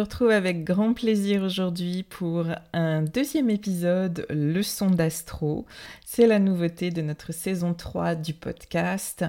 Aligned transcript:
Retrouve 0.00 0.30
avec 0.30 0.62
grand 0.62 0.92
plaisir 0.92 1.42
aujourd'hui 1.42 2.02
pour 2.02 2.46
un 2.74 3.00
deuxième 3.00 3.48
épisode 3.48 4.26
Leçon 4.28 4.90
d'astro. 4.90 5.64
C'est 6.04 6.26
la 6.26 6.38
nouveauté 6.38 6.90
de 6.90 7.00
notre 7.00 7.32
saison 7.32 7.72
3 7.72 8.14
du 8.14 8.34
podcast. 8.34 9.24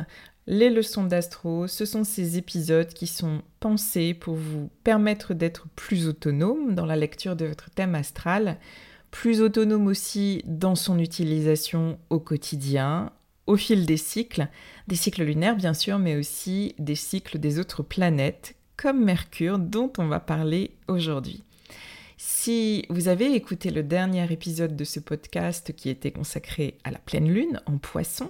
Les 0.46 0.70
leçons 0.70 1.06
d'astro, 1.06 1.68
ce 1.68 1.86
sont 1.86 2.04
ces 2.04 2.38
épisodes 2.38 2.90
qui 2.90 3.08
sont 3.08 3.44
pensés 3.62 4.14
pour 4.14 4.36
vous 4.36 4.70
permettre 4.84 5.34
d'être 5.34 5.68
plus 5.76 6.08
autonome 6.08 6.76
dans 6.76 6.86
la 6.86 6.98
lecture 6.98 7.38
de 7.38 7.46
votre 7.46 7.70
thème 7.70 7.96
astral, 7.96 8.58
plus 9.10 9.42
autonome 9.42 9.88
aussi 9.88 10.42
dans 10.46 10.76
son 10.76 11.00
utilisation 11.00 11.98
au 12.10 12.20
quotidien, 12.20 13.12
au 13.46 13.56
fil 13.56 13.86
des 13.86 13.96
cycles, 13.96 14.50
des 14.90 14.98
cycles 14.98 15.24
lunaires 15.24 15.56
bien 15.56 15.74
sûr, 15.74 15.98
mais 15.98 16.18
aussi 16.18 16.76
des 16.78 16.96
cycles 16.96 17.40
des 17.40 17.58
autres 17.58 17.84
planètes 17.84 18.57
comme 18.78 19.04
Mercure 19.04 19.58
dont 19.58 19.92
on 19.98 20.08
va 20.08 20.20
parler 20.20 20.72
aujourd'hui. 20.88 21.44
Si 22.18 22.86
vous 22.90 23.08
avez 23.08 23.34
écouté 23.34 23.72
le 23.72 23.84
dernier 23.84 24.32
épisode 24.32 24.76
de 24.76 24.84
ce 24.84 25.00
podcast 25.00 25.74
qui 25.76 25.90
était 25.90 26.12
consacré 26.12 26.78
à 26.84 26.92
la 26.92 27.00
pleine 27.00 27.32
lune 27.32 27.60
en 27.66 27.78
poisson, 27.78 28.30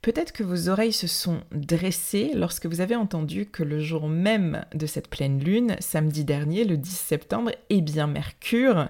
peut-être 0.00 0.32
que 0.32 0.44
vos 0.44 0.68
oreilles 0.68 0.92
se 0.92 1.08
sont 1.08 1.40
dressées 1.52 2.32
lorsque 2.34 2.66
vous 2.66 2.80
avez 2.80 2.96
entendu 2.96 3.46
que 3.46 3.64
le 3.64 3.80
jour 3.80 4.08
même 4.08 4.64
de 4.74 4.86
cette 4.86 5.08
pleine 5.08 5.42
lune, 5.42 5.76
samedi 5.80 6.24
dernier, 6.24 6.64
le 6.64 6.76
10 6.76 6.90
septembre, 6.90 7.50
eh 7.70 7.80
bien 7.80 8.06
Mercure 8.06 8.88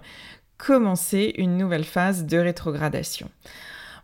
commençait 0.58 1.34
une 1.38 1.56
nouvelle 1.56 1.84
phase 1.84 2.24
de 2.24 2.38
rétrogradation. 2.38 3.30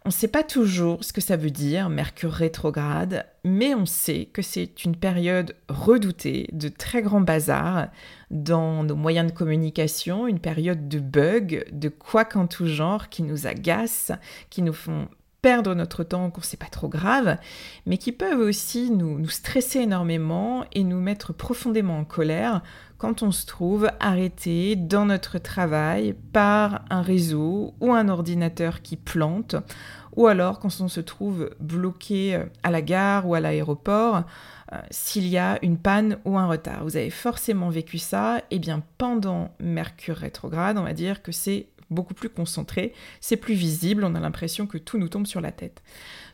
On 0.07 0.09
ne 0.09 0.15
sait 0.15 0.29
pas 0.29 0.43
toujours 0.43 1.05
ce 1.05 1.13
que 1.13 1.21
ça 1.21 1.37
veut 1.37 1.51
dire, 1.51 1.91
Mercure 1.91 2.33
rétrograde, 2.33 3.27
mais 3.45 3.75
on 3.75 3.85
sait 3.85 4.31
que 4.33 4.41
c'est 4.41 4.85
une 4.85 4.97
période 4.97 5.55
redoutée 5.69 6.49
de 6.53 6.71
très 6.71 7.03
grand 7.03 7.21
bazar 7.21 7.89
dans 8.31 8.83
nos 8.83 8.97
moyens 8.97 9.31
de 9.31 9.37
communication, 9.37 10.27
une 10.27 10.39
période 10.39 10.89
de 10.89 11.01
bugs, 11.01 11.65
de 11.71 11.89
quoi 11.91 12.25
qu'en 12.25 12.47
tout 12.47 12.67
genre 12.67 13.11
qui 13.11 13.23
nous 13.23 13.47
agacent, 13.47 14.13
qui 14.49 14.63
nous 14.63 14.73
font 14.73 15.07
perdre 15.43 15.75
notre 15.75 16.03
temps 16.03 16.31
qu'on 16.31 16.41
ne 16.41 16.47
sait 16.47 16.57
pas 16.57 16.67
trop 16.67 16.89
grave, 16.89 17.37
mais 17.85 17.99
qui 17.99 18.13
peuvent 18.13 18.41
aussi 18.41 18.91
nous, 18.91 19.19
nous, 19.19 19.29
stresser 19.29 19.81
énormément 19.81 20.65
et 20.73 20.85
nous 20.85 21.01
mettre 21.01 21.33
profondément 21.33 21.99
en 21.99 22.05
colère 22.05 22.63
quand 23.01 23.23
on 23.23 23.33
se 23.33 23.47
trouve 23.47 23.91
arrêté 23.99 24.77
dans 24.77 25.07
notre 25.07 25.39
travail 25.39 26.15
par 26.35 26.85
un 26.91 27.01
réseau 27.01 27.73
ou 27.81 27.95
un 27.95 28.11
ordinateur 28.11 28.83
qui 28.83 28.97
plante, 28.97 29.57
ou 30.17 30.27
alors 30.27 30.59
quand 30.59 30.69
on 30.81 30.89
se 30.89 31.01
trouve 31.01 31.49
bloqué 31.61 32.43
à 32.63 32.71
la 32.71 32.83
gare 32.83 33.27
ou 33.27 33.35
à 33.35 33.41
l'aéroport 33.41 34.25
euh, 34.73 34.77
s'il 34.91 35.27
y 35.29 35.39
a 35.39 35.59
une 35.63 35.79
panne 35.79 36.19
ou 36.27 36.37
un 36.37 36.47
retard. 36.47 36.85
Vous 36.85 36.99
avez 36.99 37.09
forcément 37.09 37.71
vécu 37.71 37.97
ça, 37.97 38.41
et 38.51 38.57
eh 38.57 38.59
bien 38.59 38.83
pendant 38.99 39.55
Mercure 39.61 40.17
rétrograde, 40.17 40.77
on 40.77 40.85
va 40.85 40.93
dire 40.93 41.23
que 41.23 41.33
c'est 41.33 41.69
beaucoup 41.89 42.15
plus 42.15 42.29
concentré, 42.29 42.93
c'est 43.23 43.39
plus 43.39 43.55
visible, 43.55 44.05
on 44.05 44.15
a 44.15 44.21
l'impression 44.21 44.67
que 44.67 44.77
tout 44.77 44.99
nous 44.99 45.09
tombe 45.09 45.27
sur 45.27 45.41
la 45.41 45.53
tête. 45.53 45.83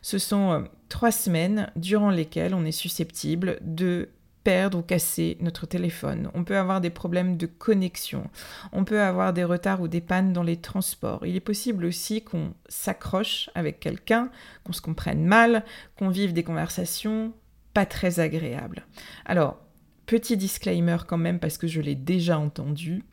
Ce 0.01 0.17
sont 0.17 0.51
euh, 0.51 0.61
trois 0.89 1.11
semaines 1.11 1.71
durant 1.77 2.09
lesquelles 2.09 2.53
on 2.53 2.65
est 2.65 2.73
susceptible 2.73 3.57
de 3.61 4.09
perdre 4.47 4.79
ou 4.79 4.81
casser 4.81 5.35
notre 5.41 5.65
téléphone. 5.65 6.31
On 6.33 6.45
peut 6.45 6.57
avoir 6.57 6.79
des 6.79 6.89
problèmes 6.89 7.35
de 7.35 7.47
connexion. 7.47 8.29
On 8.71 8.85
peut 8.85 9.01
avoir 9.01 9.33
des 9.33 9.43
retards 9.43 9.81
ou 9.81 9.89
des 9.89 9.99
pannes 9.99 10.31
dans 10.31 10.41
les 10.41 10.55
transports. 10.55 11.25
Il 11.25 11.35
est 11.35 11.41
possible 11.41 11.83
aussi 11.83 12.23
qu'on 12.23 12.53
s'accroche 12.69 13.49
avec 13.55 13.81
quelqu'un, 13.81 14.29
qu'on 14.63 14.71
se 14.71 14.79
comprenne 14.79 15.25
mal, 15.25 15.65
qu'on 15.97 16.07
vive 16.07 16.31
des 16.31 16.45
conversations 16.45 17.33
pas 17.73 17.85
très 17.85 18.21
agréables. 18.21 18.85
Alors, 19.25 19.57
petit 20.05 20.37
disclaimer 20.37 20.95
quand 21.05 21.17
même 21.17 21.39
parce 21.39 21.57
que 21.57 21.67
je 21.67 21.81
l'ai 21.81 21.95
déjà 21.95 22.39
entendu. 22.39 23.03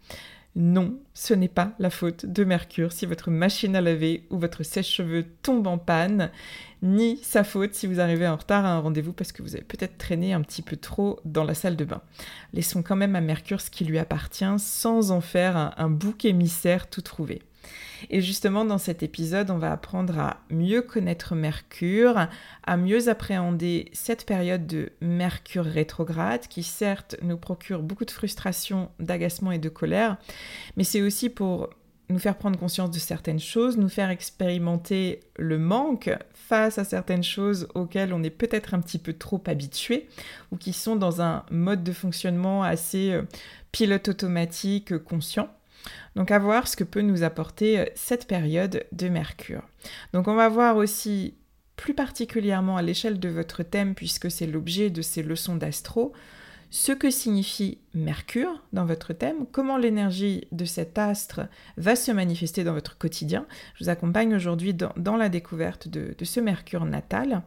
Non, 0.57 1.01
ce 1.15 1.35
n'est 1.35 1.49
pas 1.49 1.73
la 1.81 1.91
faute 1.91 2.27
de 2.27 2.45
Mercure 2.45 2.93
si 2.93 3.07
votre 3.07 3.31
machine 3.31 3.75
à 3.75 3.81
laver 3.81 4.25
ou 4.31 4.39
votre 4.39 4.63
sèche-cheveux 4.63 5.25
tombe 5.43 5.67
en 5.67 5.79
panne, 5.79 6.31
ni 6.81 7.17
sa 7.25 7.43
faute 7.43 7.75
si 7.75 7.89
vous 7.89 7.99
arrivez 7.99 8.29
en 8.29 8.37
retard 8.37 8.65
à 8.65 8.71
un 8.71 8.79
rendez-vous 8.79 9.13
parce 9.13 9.33
que 9.33 9.43
vous 9.43 9.57
avez 9.57 9.65
peut-être 9.65 9.99
traîné 9.99 10.33
un 10.33 10.43
petit 10.43 10.63
peu 10.63 10.77
trop 10.77 11.19
dans 11.25 11.43
la 11.43 11.55
salle 11.55 11.75
de 11.75 11.85
bain. 11.85 12.03
Laissons 12.53 12.85
quand 12.85 12.95
même 12.95 13.17
à 13.17 13.21
Mercure 13.21 13.61
ce 13.61 13.71
qui 13.71 13.85
lui 13.85 13.99
appartient 13.99 14.59
sans 14.59 15.11
en 15.11 15.21
faire 15.21 15.57
un, 15.57 15.75
un 15.77 15.91
bouc 15.91 16.25
émissaire 16.25 16.89
tout 16.89 17.03
trouvé. 17.03 17.43
Et 18.11 18.21
justement, 18.21 18.65
dans 18.65 18.79
cet 18.79 19.03
épisode, 19.03 19.51
on 19.51 19.59
va 19.59 19.73
apprendre 19.73 20.19
à 20.19 20.41
mieux 20.51 20.83
connaître 20.83 21.35
Mercure, 21.35 22.29
à 22.65 22.77
mieux 22.77 23.09
appréhender 23.09 23.91
cette 23.93 24.27
période 24.27 24.67
de 24.67 24.93
Mercure 25.01 25.65
rétrograde 25.65 26.47
qui 26.49 26.63
certes 26.63 27.17
nous 27.23 27.37
procure 27.37 27.83
beaucoup 27.83 28.05
de 28.05 28.11
frustration, 28.11 28.91
d'agacement 29.01 29.53
et 29.53 29.59
de 29.59 29.69
colère, 29.69 30.17
mais 30.77 30.85
c'est 30.85 31.03
aussi 31.03 31.31
pour 31.31 31.71
nous 32.11 32.19
faire 32.19 32.37
prendre 32.37 32.59
conscience 32.59 32.91
de 32.91 32.99
certaines 32.99 33.41
choses, 33.41 33.79
nous 33.79 33.89
faire 33.89 34.11
expérimenter 34.11 35.21
le 35.37 35.59
manque 35.59 36.11
face 36.35 36.79
à 36.79 36.85
certaines 36.85 37.25
choses 37.25 37.69
auxquelles 37.75 38.13
on 38.13 38.23
est 38.23 38.31
peut-être 38.31 38.75
un 38.75 38.81
petit 38.81 38.99
peu 38.99 39.15
trop 39.15 39.43
habitué 39.47 40.09
ou 40.53 40.57
qui 40.57 40.73
sont 40.73 40.97
dans 40.97 41.23
un 41.23 41.45
mode 41.51 41.83
de 41.83 41.93
fonctionnement 41.93 42.63
assez 42.63 43.13
euh, 43.13 43.23
pilote 43.73 44.09
automatique 44.09 44.99
conscient. 44.99 45.49
Donc 46.17 46.31
à 46.31 46.39
voir 46.39 46.69
ce 46.69 46.77
que 46.77 46.85
peut 46.85 47.03
nous 47.03 47.23
apporter 47.23 47.81
euh, 47.81 47.85
cette 47.95 48.27
période 48.27 48.85
de 48.93 49.09
Mercure. 49.09 49.63
Donc 50.13 50.29
on 50.29 50.35
va 50.35 50.49
voir 50.49 50.77
aussi 50.77 51.35
plus 51.77 51.95
particulièrement 51.95 52.77
à 52.77 52.83
l'échelle 52.83 53.19
de 53.19 53.29
votre 53.29 53.63
thème, 53.63 53.95
puisque 53.95 54.31
c'est 54.31 54.47
l'objet 54.47 54.91
de 54.91 55.03
ces 55.03 55.23
leçons 55.23 55.57
d'astro, 55.57 56.13
ce 56.71 56.93
que 56.93 57.11
signifie 57.11 57.79
Mercure 57.95 58.63
dans 58.73 58.85
votre 58.85 59.13
thème, 59.13 59.47
comment 59.53 59.77
l'énergie 59.77 60.49
de 60.51 60.65
cet 60.65 60.99
astre 60.99 61.43
va 61.77 61.95
se 61.95 62.11
manifester 62.11 62.65
dans 62.65 62.73
votre 62.73 62.99
quotidien. 62.99 63.47
Je 63.75 63.85
vous 63.85 63.91
accompagne 63.91 64.35
aujourd'hui 64.35 64.75
dans, 64.75 65.17
la 65.17 65.29
découverte 65.29 65.87
de, 65.87 66.17
ce 66.25 66.41
Mercure 66.41 66.85
natal. 66.85 67.43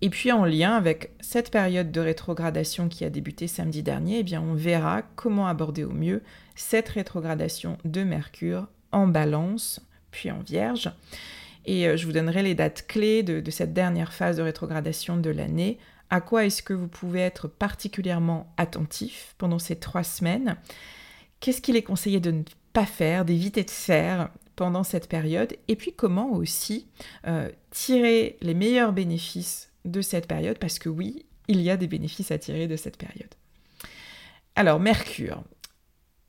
Et 0.00 0.10
puis 0.10 0.30
en 0.30 0.44
lien 0.44 0.76
avec 0.76 1.10
cette 1.20 1.50
période 1.50 1.90
de 1.90 2.00
rétrogradation 2.00 2.88
qui 2.88 3.04
a 3.04 3.10
débuté 3.10 3.48
samedi 3.48 3.82
dernier, 3.82 4.20
eh 4.20 4.22
bien 4.22 4.40
on 4.40 4.54
verra 4.54 5.02
comment 5.16 5.48
aborder 5.48 5.82
au 5.82 5.92
mieux 5.92 6.22
cette 6.56 6.88
rétrogradation 6.88 7.78
de 7.84 8.02
Mercure 8.02 8.66
en 8.90 9.06
balance, 9.06 9.80
puis 10.10 10.30
en 10.30 10.40
vierge. 10.40 10.90
Et 11.66 11.86
euh, 11.86 11.96
je 11.96 12.06
vous 12.06 12.12
donnerai 12.12 12.42
les 12.42 12.54
dates 12.54 12.86
clés 12.86 13.22
de, 13.22 13.50
cette 13.50 13.72
dernière 13.72 14.12
phase 14.12 14.38
de 14.38 14.42
rétrogradation 14.42 15.16
de 15.16 15.30
l'année. 15.30 15.78
À 16.10 16.20
quoi 16.20 16.44
est-ce 16.44 16.62
que 16.62 16.72
vous 16.72 16.88
pouvez 16.88 17.20
être 17.20 17.48
particulièrement 17.48 18.52
attentif 18.56 19.34
pendant 19.38 19.58
ces 19.58 19.76
trois 19.76 20.04
semaines? 20.04 20.56
Qu'est-ce 21.40 21.60
qu'il 21.60 21.76
est 21.76 21.82
conseillé 21.82 22.20
de 22.20 22.30
ne 22.30 22.42
pas 22.72 22.86
faire, 22.86 23.24
d'éviter 23.24 23.64
de 23.64 23.70
faire 23.70 24.30
pendant 24.54 24.84
cette 24.84 25.08
période, 25.08 25.54
et 25.68 25.76
puis 25.76 25.92
comment 25.92 26.32
aussi 26.32 26.86
euh, 27.26 27.50
tirer 27.70 28.38
les 28.40 28.54
meilleurs 28.54 28.92
bénéfices 28.92 29.70
de 29.84 30.00
cette 30.00 30.26
période, 30.26 30.58
parce 30.58 30.78
que 30.78 30.88
oui, 30.88 31.26
il 31.46 31.60
y 31.60 31.68
a 31.68 31.76
des 31.76 31.86
bénéfices 31.86 32.30
à 32.30 32.38
tirer 32.38 32.66
de 32.66 32.76
cette 32.76 32.96
période. 32.96 33.34
Alors, 34.54 34.80
Mercure. 34.80 35.42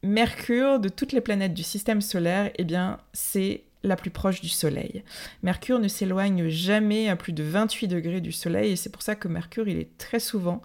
Mercure, 0.03 0.79
de 0.79 0.89
toutes 0.89 1.11
les 1.11 1.21
planètes 1.21 1.53
du 1.53 1.63
système 1.63 2.01
solaire, 2.01 2.51
eh 2.57 2.65
c'est 3.13 3.63
la 3.83 3.95
plus 3.95 4.11
proche 4.11 4.41
du 4.41 4.49
Soleil. 4.49 5.03
Mercure 5.43 5.79
ne 5.79 5.87
s'éloigne 5.87 6.49
jamais 6.49 7.09
à 7.09 7.15
plus 7.15 7.33
de 7.33 7.43
28 7.43 7.87
degrés 7.87 8.21
du 8.21 8.31
Soleil, 8.31 8.71
et 8.71 8.75
c'est 8.75 8.91
pour 8.91 9.01
ça 9.01 9.15
que 9.15 9.27
Mercure, 9.27 9.67
est 9.67 9.97
très 9.97 10.19
souvent 10.19 10.61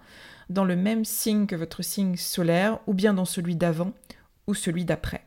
dans 0.49 0.65
le 0.65 0.75
même 0.75 1.05
signe 1.05 1.47
que 1.47 1.55
votre 1.55 1.81
signe 1.81 2.15
solaire, 2.15 2.79
ou 2.85 2.93
bien 2.93 3.13
dans 3.13 3.25
celui 3.25 3.55
d'avant 3.55 3.93
ou 4.45 4.53
celui 4.53 4.85
d'après. 4.85 5.25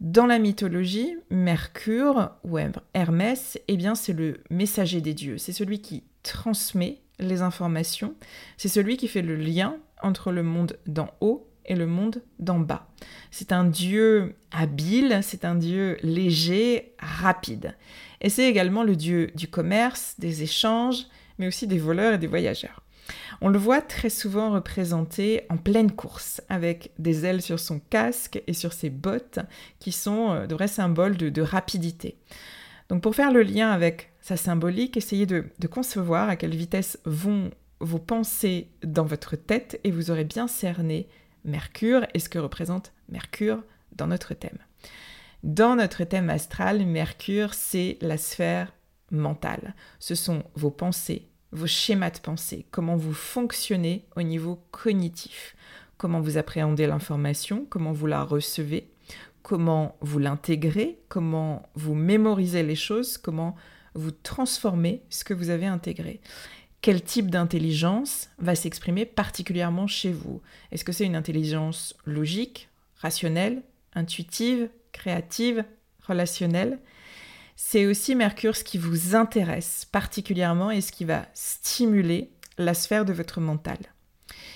Dans 0.00 0.26
la 0.26 0.38
mythologie, 0.38 1.16
Mercure 1.30 2.32
ou 2.42 2.58
Hermès, 2.94 3.58
eh 3.68 3.76
bien 3.76 3.94
c'est 3.94 4.12
le 4.12 4.42
messager 4.50 5.00
des 5.00 5.14
dieux, 5.14 5.38
c'est 5.38 5.52
celui 5.52 5.80
qui 5.80 6.02
transmet 6.22 7.00
les 7.20 7.42
informations, 7.42 8.14
c'est 8.56 8.68
celui 8.68 8.96
qui 8.96 9.08
fait 9.08 9.22
le 9.22 9.36
lien 9.36 9.76
entre 10.02 10.32
le 10.32 10.42
monde 10.42 10.76
d'en 10.86 11.08
haut 11.20 11.48
et 11.66 11.74
le 11.74 11.86
monde 11.86 12.22
d'en 12.38 12.58
bas. 12.58 12.88
C'est 13.30 13.52
un 13.52 13.64
dieu 13.64 14.34
habile, 14.50 15.20
c'est 15.22 15.44
un 15.44 15.54
dieu 15.54 15.98
léger, 16.02 16.94
rapide. 16.98 17.76
Et 18.20 18.30
c'est 18.30 18.48
également 18.48 18.84
le 18.84 18.96
dieu 18.96 19.30
du 19.34 19.48
commerce, 19.48 20.14
des 20.18 20.42
échanges, 20.42 21.06
mais 21.38 21.46
aussi 21.46 21.66
des 21.66 21.78
voleurs 21.78 22.14
et 22.14 22.18
des 22.18 22.26
voyageurs. 22.26 22.84
On 23.40 23.48
le 23.48 23.58
voit 23.58 23.82
très 23.82 24.10
souvent 24.10 24.50
représenté 24.52 25.42
en 25.50 25.56
pleine 25.56 25.92
course, 25.92 26.40
avec 26.48 26.92
des 26.98 27.26
ailes 27.26 27.42
sur 27.42 27.60
son 27.60 27.78
casque 27.78 28.42
et 28.46 28.54
sur 28.54 28.72
ses 28.72 28.90
bottes, 28.90 29.40
qui 29.78 29.92
sont 29.92 30.32
euh, 30.32 30.46
de 30.46 30.54
vrais 30.54 30.68
symboles 30.68 31.16
de, 31.16 31.42
rapidité. 31.42 32.16
Donc 32.88 33.02
pour 33.02 33.14
faire 33.14 33.32
le 33.32 33.42
lien 33.42 33.70
avec 33.70 34.12
sa 34.20 34.36
symbolique, 34.36 34.96
essayez 34.96 35.26
de, 35.26 35.44
de 35.58 35.66
concevoir 35.66 36.28
à 36.28 36.36
quelle 36.36 36.54
vitesse 36.54 36.98
vont 37.04 37.50
vos 37.80 37.98
pensées 37.98 38.68
dans 38.82 39.04
votre 39.04 39.36
tête 39.36 39.80
et 39.84 39.90
vous 39.90 40.10
aurez 40.10 40.24
bien 40.24 40.46
cerné 40.46 41.08
Mercure 41.44 42.06
et 42.14 42.18
ce 42.18 42.28
que 42.28 42.38
représente 42.38 42.92
Mercure 43.08 43.62
dans 43.92 44.06
notre 44.06 44.34
thème. 44.34 44.58
Dans 45.42 45.76
notre 45.76 46.04
thème 46.04 46.30
astral, 46.30 46.86
Mercure, 46.86 47.54
c'est 47.54 47.98
la 48.00 48.16
sphère 48.16 48.72
mentale. 49.10 49.74
Ce 49.98 50.14
sont 50.14 50.42
vos 50.54 50.70
pensées, 50.70 51.28
vos 51.52 51.66
schémas 51.66 52.10
de 52.10 52.18
pensée, 52.18 52.66
comment 52.70 52.96
vous 52.96 53.12
fonctionnez 53.12 54.06
au 54.16 54.22
niveau 54.22 54.60
cognitif, 54.70 55.54
comment 55.98 56.20
vous 56.20 56.38
appréhendez 56.38 56.86
l'information, 56.86 57.66
comment 57.68 57.92
vous 57.92 58.06
la 58.06 58.22
recevez, 58.22 58.90
comment 59.42 59.96
vous 60.00 60.18
l'intégrez, 60.18 60.98
comment 61.08 61.68
vous 61.74 61.94
mémorisez 61.94 62.62
les 62.62 62.74
choses, 62.74 63.18
comment 63.18 63.54
vous 63.94 64.10
transformez 64.10 65.02
ce 65.10 65.24
que 65.24 65.34
vous 65.34 65.50
avez 65.50 65.66
intégré. 65.66 66.20
Quel 66.84 67.02
type 67.02 67.30
d'intelligence 67.30 68.28
va 68.36 68.54
s'exprimer 68.54 69.06
particulièrement 69.06 69.86
chez 69.86 70.12
vous? 70.12 70.42
Est-ce 70.70 70.84
que 70.84 70.92
c'est 70.92 71.06
une 71.06 71.16
intelligence 71.16 71.96
logique, 72.04 72.68
rationnelle, 72.98 73.62
intuitive, 73.94 74.68
créative, 74.92 75.64
relationnelle? 76.06 76.78
C'est 77.56 77.86
aussi 77.86 78.14
Mercure 78.14 78.54
ce 78.54 78.64
qui 78.64 78.76
vous 78.76 79.16
intéresse 79.16 79.86
particulièrement 79.90 80.70
et 80.70 80.82
ce 80.82 80.92
qui 80.92 81.06
va 81.06 81.24
stimuler 81.32 82.28
la 82.58 82.74
sphère 82.74 83.06
de 83.06 83.14
votre 83.14 83.40
mental. 83.40 83.78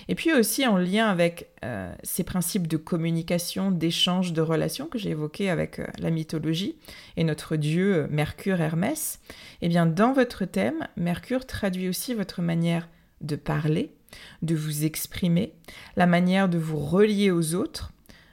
Et 0.09 0.15
puis 0.15 0.33
aussi 0.33 0.67
en 0.67 0.79
lien 0.79 1.07
avec 1.07 1.51
euh, 1.65 1.93
ces 2.03 2.25
principes 2.25 2.67
de 2.67 2.79
communication, 2.79 3.71
d'échange, 3.71 4.33
de 4.33 4.41
relations 4.41 4.87
que 4.87 4.99
j'ai 4.99 5.11
évoqués 5.11 5.51
avec 5.51 5.79
euh, 5.79 5.87
la 5.99 6.11
mythologie 6.11 6.77
et 7.17 7.25
notre 7.25 7.57
dieu 7.57 7.95
euh, 7.95 8.07
Mercure 8.11 8.61
Hermès, 8.61 9.21
eh 9.61 9.69
bien 9.69 9.85
dans 9.85 10.15
votre 10.15 10.47
thème, 10.47 10.89
Mercure 10.97 11.47
traduit 11.47 11.89
aussi 11.89 12.15
votre 12.15 12.41
manière 12.41 12.89
de 13.21 13.37
parler, 13.37 13.93
de 14.41 14.55
vous 14.55 14.87
exprimer, 14.87 15.53
la 15.97 16.07
manière 16.07 16.49
de 16.49 16.59
vous 16.59 16.79
relier 16.79 17.31
aux 17.31 17.55
autres, 17.55 17.93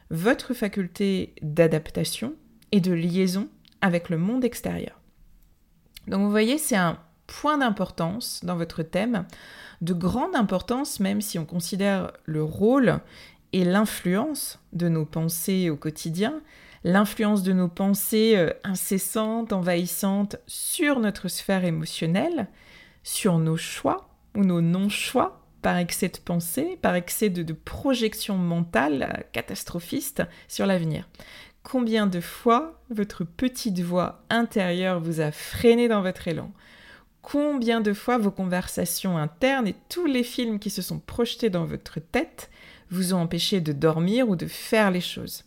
votre 0.10 0.54
faculté 0.54 1.34
d'adaptation 1.42 2.36
et 2.72 2.80
de 2.80 2.94
liaison 2.94 3.50
avec 3.82 4.10
le 4.10 4.18
monde 4.18 4.46
extérieur. 4.46 5.02
Donc 6.08 6.22
vous 6.22 6.32
voyez, 6.32 6.58
c'est 6.58 6.76
un 6.78 7.00
point 7.28 7.58
d'importance 7.58 8.42
dans 8.44 8.56
votre 8.56 8.84
thème, 8.84 9.26
de 9.82 9.94
grande 9.94 10.36
importance 10.36 11.00
même 11.00 11.22
si 11.22 11.40
on 11.40 11.46
considère 11.46 12.12
le 12.26 12.44
rôle 12.44 13.00
et 13.54 13.64
l'influence 13.64 14.60
de 14.74 14.90
nos 14.90 15.06
pensées 15.06 15.70
au 15.70 15.78
quotidien, 15.78 16.42
l'influence 16.84 17.44
de 17.44 17.54
nos 17.54 17.68
pensées 17.68 18.34
euh, 18.36 18.52
incessantes, 18.64 19.54
envahissantes 19.54 20.38
sur 20.46 21.00
notre 21.00 21.28
sphère 21.28 21.66
émotionnelle, 21.66 22.48
sur 23.04 23.40
nos 23.40 23.58
choix 23.58 24.10
ou 24.36 24.44
nos 24.44 24.62
non-choix 24.62 25.42
par 25.62 25.78
excès 25.78 26.10
de 26.10 26.18
pensée, 26.18 26.78
par 26.82 26.96
excès 26.96 27.30
de, 27.30 27.44
de 27.44 27.54
projection 27.54 28.38
mentale 28.38 29.26
catastrophiste 29.32 30.24
sur 30.48 30.66
l'avenir. 30.68 31.08
Combien 31.64 32.06
de 32.06 32.20
fois 32.20 32.80
votre 32.92 33.24
petite 33.24 33.80
voix 33.80 34.24
intérieure 34.30 35.00
vous 35.00 35.22
a 35.22 35.32
freiné 35.32 35.88
dans 35.88 36.04
votre 36.04 36.28
élan? 36.28 36.52
Combien 37.26 37.82
de 37.82 37.92
fois 37.92 38.20
vos 38.20 38.30
conversations 38.30 39.18
internes 39.18 39.68
et 39.68 39.76
tous 39.90 40.06
les 40.06 40.22
films 40.22 40.60
qui 40.60 40.70
se 40.70 40.84
sont 40.84 41.00
projetés 41.00 41.50
dans 41.50 41.66
votre 41.66 42.00
tête 42.00 42.52
vous 42.92 43.16
ont 43.16 43.22
empêché 43.22 43.62
de 43.62 43.74
dormir 43.74 44.30
ou 44.30 44.36
de 44.36 44.46
faire 44.46 44.92
les 44.92 45.02
choses 45.02 45.44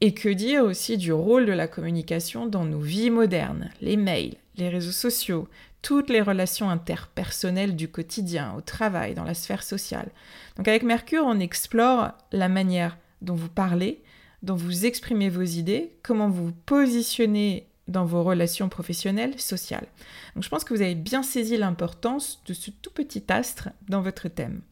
Et 0.00 0.14
que 0.14 0.30
dire 0.30 0.64
aussi 0.64 0.96
du 0.96 1.12
rôle 1.12 1.44
de 1.44 1.52
la 1.52 1.68
communication 1.68 2.46
dans 2.46 2.64
nos 2.64 2.80
vies 2.80 3.10
modernes, 3.10 3.70
les 3.82 3.98
mails, 3.98 4.36
les 4.56 4.70
réseaux 4.70 4.92
sociaux, 4.92 5.46
toutes 5.82 6.08
les 6.08 6.22
relations 6.22 6.70
interpersonnelles 6.70 7.76
du 7.76 7.88
quotidien, 7.88 8.54
au 8.56 8.62
travail, 8.62 9.12
dans 9.12 9.24
la 9.24 9.34
sphère 9.34 9.62
sociale. 9.62 10.10
Donc 10.56 10.68
avec 10.68 10.84
Mercure, 10.84 11.24
on 11.26 11.38
explore 11.38 12.12
la 12.32 12.48
manière 12.48 12.96
dont 13.20 13.34
vous 13.34 13.50
parlez, 13.50 14.02
dont 14.42 14.56
vous 14.56 14.86
exprimez 14.86 15.28
vos 15.28 15.42
idées, 15.42 15.92
comment 16.02 16.30
vous 16.30 16.46
vous 16.46 16.56
positionnez 16.64 17.68
dans 17.88 18.04
vos 18.04 18.22
relations 18.22 18.68
professionnelles, 18.68 19.38
sociales. 19.38 19.86
Donc 20.34 20.44
je 20.44 20.48
pense 20.48 20.64
que 20.64 20.74
vous 20.74 20.82
avez 20.82 20.94
bien 20.94 21.22
saisi 21.22 21.56
l'importance 21.56 22.42
de 22.46 22.54
ce 22.54 22.70
tout 22.70 22.90
petit 22.90 23.24
astre 23.28 23.68
dans 23.88 24.00
votre 24.00 24.28
thème. 24.28 24.62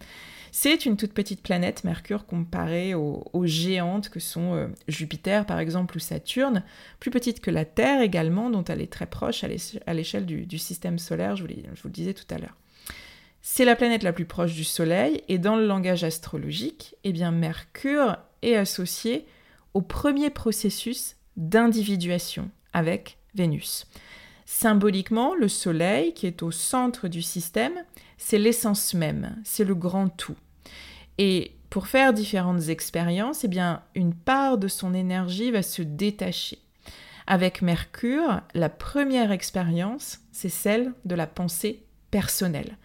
C'est 0.55 0.85
une 0.85 0.99
toute 0.99 1.15
petite 1.15 1.43
planète, 1.43 1.83
Mercure, 1.83 2.27
comparée 2.27 2.95
aux, 2.95 3.47
géantes 3.47 4.11
que 4.11 4.21
sont 4.21 4.55
euh, 4.55 4.69
Jupiter 4.87 5.47
par 5.47 5.59
exemple 5.59 5.97
ou 5.97 6.01
Saturne, 6.01 6.63
plus 7.01 7.11
petite 7.11 7.41
que 7.41 7.51
la 7.51 7.65
Terre 7.65 8.03
également, 8.03 8.51
dont 8.51 8.65
elle 8.65 8.83
est 8.83 8.93
très 8.93 9.07
proche 9.07 9.45
à 9.45 9.95
l'échelle 9.95 10.27
du, 10.27 10.59
système 10.59 10.99
solaire, 10.99 11.37
je 11.37 11.45
vous, 11.45 11.49
je 11.49 11.83
vous 11.83 11.89
le 11.89 11.95
disais 11.95 12.13
tout 12.13 12.27
à 12.35 12.37
l'heure. 12.37 12.57
C'est 13.41 13.65
la 13.65 13.77
planète 13.77 14.03
la 14.03 14.13
plus 14.13 14.27
proche 14.27 14.53
du 14.53 14.63
Soleil 14.63 15.23
et 15.29 15.39
dans 15.39 15.57
le 15.57 15.67
langage 15.67 16.05
astrologique, 16.05 16.97
eh 17.03 17.13
bien 17.13 17.31
Mercure 17.31 18.19
est 18.43 18.55
associé 18.55 19.27
au 19.73 19.81
premier 19.81 20.29
processus 20.29 21.17
d'individuation 21.37 22.51
avec 22.73 23.19
Vénus. 23.35 23.87
Symboliquement, 24.45 25.35
le 25.35 25.49
Soleil, 25.49 26.13
qui 26.15 26.27
est 26.27 26.43
au 26.43 26.51
centre 26.51 27.09
du 27.09 27.23
système, 27.23 27.85
c'est 28.19 28.39
l'essence 28.39 28.95
même, 28.95 29.41
c'est 29.45 29.65
le 29.65 29.75
grand 29.75 30.09
tout. 30.09 30.37
Et 31.19 31.53
pour 31.71 31.87
faire 31.87 32.13
différentes 32.13 32.69
expériences, 32.69 33.45
eh 33.45 33.49
bien, 33.49 33.83
une 33.95 34.15
part 34.15 34.59
de 34.59 34.69
son 34.69 34.93
énergie 34.93 35.51
va 35.51 35.63
se 35.63 35.83
détacher. 35.83 36.59
Avec 37.27 37.63
Mercure, 37.63 38.43
la 38.55 38.69
première 38.69 39.33
expérience, 39.33 40.21
c'est 40.33 40.49
celle 40.49 40.93
de 41.05 41.15
la 41.15 41.27
pensée 41.27 41.83
personnelle. 42.11 42.77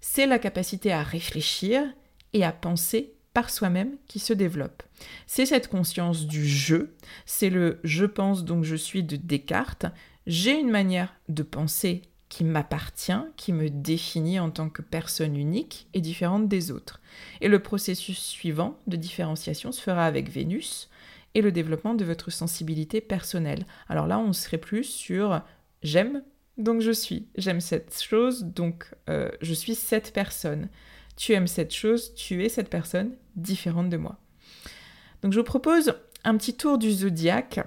C'est 0.00 0.26
la 0.26 0.38
capacité 0.38 0.92
à 0.92 1.02
réfléchir 1.02 1.84
et 2.32 2.44
à 2.44 2.52
penser 2.52 3.14
par 3.32 3.50
soi-même 3.50 3.96
qui 4.06 4.18
se 4.18 4.32
développe. 4.32 4.82
C'est 5.26 5.46
cette 5.46 5.68
conscience 5.68 6.26
du 6.26 6.46
je, 6.46 6.88
c'est 7.26 7.50
le 7.50 7.80
je 7.84 8.04
pense 8.04 8.44
donc 8.44 8.64
je 8.64 8.76
suis 8.76 9.02
de 9.02 9.16
Descartes. 9.16 9.86
J'ai 10.26 10.58
une 10.58 10.70
manière 10.70 11.14
de 11.28 11.42
penser 11.42 12.02
qui 12.28 12.44
m'appartient, 12.44 13.12
qui 13.36 13.52
me 13.52 13.68
définit 13.68 14.40
en 14.40 14.50
tant 14.50 14.70
que 14.70 14.80
personne 14.80 15.36
unique 15.36 15.88
et 15.92 16.00
différente 16.00 16.48
des 16.48 16.70
autres. 16.70 17.00
Et 17.40 17.48
le 17.48 17.58
processus 17.58 18.18
suivant 18.18 18.78
de 18.86 18.96
différenciation 18.96 19.72
se 19.72 19.82
fera 19.82 20.06
avec 20.06 20.30
Vénus 20.30 20.88
et 21.34 21.42
le 21.42 21.52
développement 21.52 21.94
de 21.94 22.04
votre 22.04 22.30
sensibilité 22.30 23.00
personnelle. 23.00 23.66
Alors 23.88 24.06
là, 24.06 24.18
on 24.18 24.32
serait 24.32 24.58
plus 24.58 24.84
sur 24.84 25.42
j'aime, 25.82 26.22
donc 26.56 26.80
je 26.80 26.90
suis. 26.90 27.26
J'aime 27.36 27.60
cette 27.60 28.00
chose, 28.00 28.44
donc 28.44 28.86
euh, 29.10 29.30
je 29.42 29.52
suis 29.52 29.74
cette 29.74 30.12
personne 30.12 30.68
tu 31.16 31.32
aimes 31.32 31.46
cette 31.46 31.74
chose, 31.74 32.14
tu 32.14 32.44
es 32.44 32.48
cette 32.48 32.70
personne 32.70 33.12
différente 33.36 33.90
de 33.90 33.96
moi. 33.96 34.16
Donc 35.22 35.32
je 35.32 35.38
vous 35.38 35.44
propose 35.44 35.94
un 36.24 36.36
petit 36.36 36.54
tour 36.54 36.78
du 36.78 36.90
zodiaque 36.90 37.60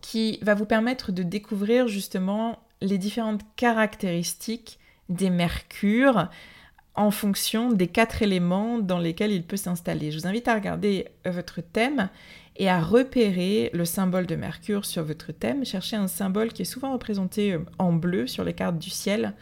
qui 0.00 0.38
va 0.42 0.54
vous 0.54 0.66
permettre 0.66 1.12
de 1.12 1.22
découvrir 1.22 1.88
justement 1.88 2.58
les 2.80 2.98
différentes 2.98 3.42
caractéristiques 3.56 4.78
des 5.08 5.30
mercures 5.30 6.28
en 6.94 7.10
fonction 7.10 7.72
des 7.72 7.88
quatre 7.88 8.22
éléments 8.22 8.78
dans 8.78 8.98
lesquels 8.98 9.32
il 9.32 9.44
peut 9.44 9.56
s'installer. 9.56 10.12
Je 10.12 10.18
vous 10.18 10.26
invite 10.26 10.46
à 10.46 10.54
regarder 10.54 11.08
votre 11.24 11.60
thème 11.60 12.08
et 12.56 12.68
à 12.68 12.80
repérer 12.80 13.70
le 13.72 13.84
symbole 13.84 14.26
de 14.26 14.36
Mercure 14.36 14.84
sur 14.84 15.02
votre 15.02 15.32
thème. 15.32 15.64
Cherchez 15.64 15.96
un 15.96 16.06
symbole 16.06 16.52
qui 16.52 16.62
est 16.62 16.66
souvent 16.66 16.92
représenté 16.92 17.52
euh, 17.52 17.64
en 17.78 17.92
bleu 17.92 18.26
sur 18.26 18.44
les 18.44 18.52
cartes 18.52 18.78
du 18.78 18.90
ciel, 18.90 19.34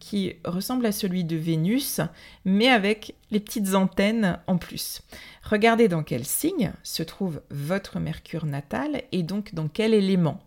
qui 0.00 0.34
ressemble 0.44 0.86
à 0.86 0.92
celui 0.92 1.22
de 1.22 1.36
Vénus, 1.36 2.00
mais 2.44 2.68
avec 2.68 3.14
les 3.30 3.38
petites 3.38 3.74
antennes 3.74 4.40
en 4.48 4.58
plus. 4.58 5.02
Regardez 5.44 5.86
dans 5.86 6.02
quel 6.02 6.24
signe 6.24 6.72
se 6.82 7.04
trouve 7.04 7.42
votre 7.50 8.00
Mercure 8.00 8.46
natal 8.46 9.02
et 9.12 9.22
donc 9.22 9.54
dans 9.54 9.68
quel 9.68 9.94
élément. 9.94 10.40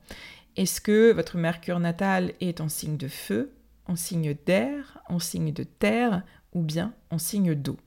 Est-ce 0.57 0.81
que 0.81 1.13
votre 1.13 1.37
Mercure 1.37 1.79
natal 1.79 2.33
est 2.41 2.59
en 2.59 2.67
signe 2.67 2.97
de 2.97 3.07
feu, 3.07 3.53
en 3.87 3.95
signe 3.95 4.35
d'air, 4.45 4.99
en 5.07 5.19
signe 5.19 5.53
de 5.53 5.63
terre 5.63 6.23
ou 6.53 6.61
bien 6.61 6.93
en 7.09 7.17
signe 7.17 7.55
d'eau? 7.55 7.77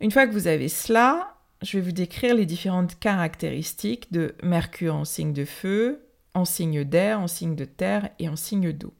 Une 0.00 0.10
fois 0.10 0.26
que 0.26 0.32
vous 0.32 0.46
avez 0.46 0.68
cela, 0.68 1.36
je 1.62 1.78
vais 1.78 1.84
vous 1.84 1.92
décrire 1.92 2.34
les 2.34 2.46
différentes 2.46 2.98
caractéristiques 2.98 4.12
de 4.12 4.34
Mercure 4.42 4.94
en 4.94 5.04
signe 5.04 5.32
de 5.32 5.44
feu, 5.44 6.06
en 6.34 6.44
signe 6.44 6.84
d'air, 6.84 7.20
en 7.20 7.26
signe 7.26 7.56
de 7.56 7.64
terre 7.64 8.10
et 8.18 8.28
en 8.28 8.36
signe 8.36 8.72
d'eau. 8.72 8.92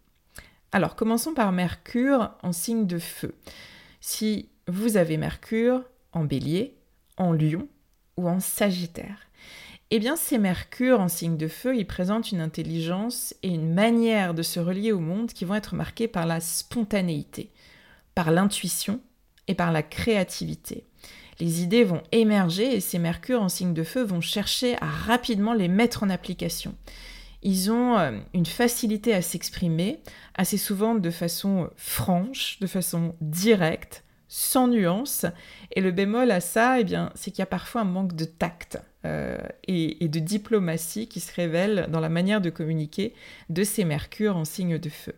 Alors, 0.75 0.97
commençons 0.97 1.35
par 1.35 1.53
Mercure 1.53 2.33
en 2.43 2.51
signe 2.51 2.89
de 2.89 2.99
feu. 2.99 3.37
Si 4.01 4.49
vous 4.67 4.97
avez 4.97 5.19
Mercure 5.19 5.85
en 6.13 6.25
bélier, 6.25 6.75
en 7.17 7.33
lion 7.33 7.69
ou 8.17 8.29
en 8.29 8.41
sagittaire, 8.41 9.29
eh 9.93 10.01
bien, 10.01 10.17
ces 10.17 10.37
Mercure 10.37 10.99
en 10.99 11.07
signe 11.07 11.37
de 11.37 11.47
feu, 11.47 11.77
ils 11.77 11.87
présentent 11.87 12.33
une 12.33 12.41
intelligence 12.41 13.37
et 13.45 13.51
une 13.51 13.73
manière 13.73 14.35
de 14.35 14.43
se 14.43 14.59
relier 14.59 14.91
au 14.91 14.99
monde 14.99 15.33
qui 15.33 15.45
vont 15.45 15.55
être 15.55 15.77
marquées 15.77 16.09
par 16.09 16.27
la 16.27 16.41
spontanéité, 16.41 17.53
par 18.17 18.33
l'intuition 18.33 18.99
et 19.47 19.55
par 19.55 19.71
la 19.71 19.85
créativité 19.85 20.83
les 21.41 21.63
idées 21.63 21.85
vont 21.85 22.03
émerger 22.13 22.77
et 22.77 22.81
ces 22.81 22.99
mercures 22.99 23.43
en 23.43 23.49
signe 23.49 23.75
de 23.75 23.83
feu 23.83 24.03
vont 24.03 24.21
chercher 24.21 24.77
à 24.81 24.87
rapidement 24.87 25.53
les 25.53 25.69
mettre 25.69 26.03
en 26.03 26.11
application. 26.11 26.75
Ils 27.45 27.71
ont 27.71 27.99
euh, 27.99 28.19
une 28.33 28.47
facilité 28.47 29.15
à 29.15 29.21
s'exprimer, 29.21 30.01
assez 30.35 30.57
souvent 30.57 30.95
de 30.95 31.11
façon 31.11 31.71
franche, 31.77 32.59
de 32.61 32.67
façon 32.67 33.15
directe, 33.21 34.03
sans 34.29 34.67
nuance. 34.67 35.27
Et 35.73 35.83
le 35.83 35.93
bémol 35.93 36.31
à 36.31 36.41
ça, 36.41 36.81
eh 36.81 36.85
bien, 36.85 37.13
c'est 37.15 37.31
qu'il 37.31 37.41
y 37.41 37.43
a 37.43 37.47
parfois 37.47 37.83
un 37.83 37.85
manque 37.85 38.17
de 38.17 38.25
tact 38.25 38.79
euh, 39.05 39.39
et, 39.69 40.03
et, 40.03 40.09
de 40.09 40.19
diplomatie 40.19 41.07
qui 41.07 41.21
se 41.21 41.35
révèle 41.35 41.87
dans 41.91 42.01
la 42.01 42.09
manière 42.09 42.41
de 42.41 42.49
communiquer 42.49 43.13
de 43.51 43.63
ces 43.63 43.85
mercures 43.85 44.39
en 44.39 44.47
signe 44.47 44.79
de 44.79 44.89
feu. 44.89 45.15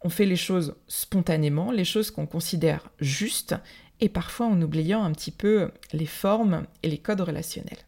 On 0.00 0.08
fait 0.08 0.24
les 0.24 0.36
choses 0.36 0.76
spontanément, 0.88 1.72
les 1.72 1.84
choses 1.84 2.10
qu'on 2.10 2.26
considère 2.26 2.88
justes, 3.00 3.54
et 4.00 4.08
parfois 4.08 4.46
en 4.46 4.62
oubliant 4.62 5.04
un 5.04 5.12
petit 5.12 5.30
peu 5.30 5.70
les 5.92 6.06
formes 6.06 6.64
et 6.82 6.88
les 6.88 6.96
codes 6.96 7.20
relationnels. 7.20 7.84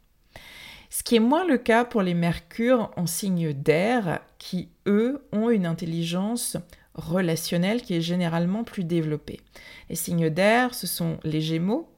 Ce 0.94 1.02
qui 1.02 1.16
est 1.16 1.20
moins 1.20 1.46
le 1.46 1.56
cas 1.56 1.86
pour 1.86 2.02
les 2.02 2.12
mercures 2.12 2.90
en 2.98 3.06
signe 3.06 3.54
d'air, 3.54 4.20
qui, 4.36 4.68
eux, 4.86 5.26
ont 5.32 5.48
une 5.48 5.64
intelligence 5.64 6.58
relationnelle 6.92 7.80
qui 7.80 7.94
est 7.94 8.02
généralement 8.02 8.62
plus 8.62 8.84
développée. 8.84 9.40
Les 9.88 9.96
signes 9.96 10.28
d'air, 10.28 10.74
ce 10.74 10.86
sont 10.86 11.18
les 11.24 11.40
gémeaux, 11.40 11.88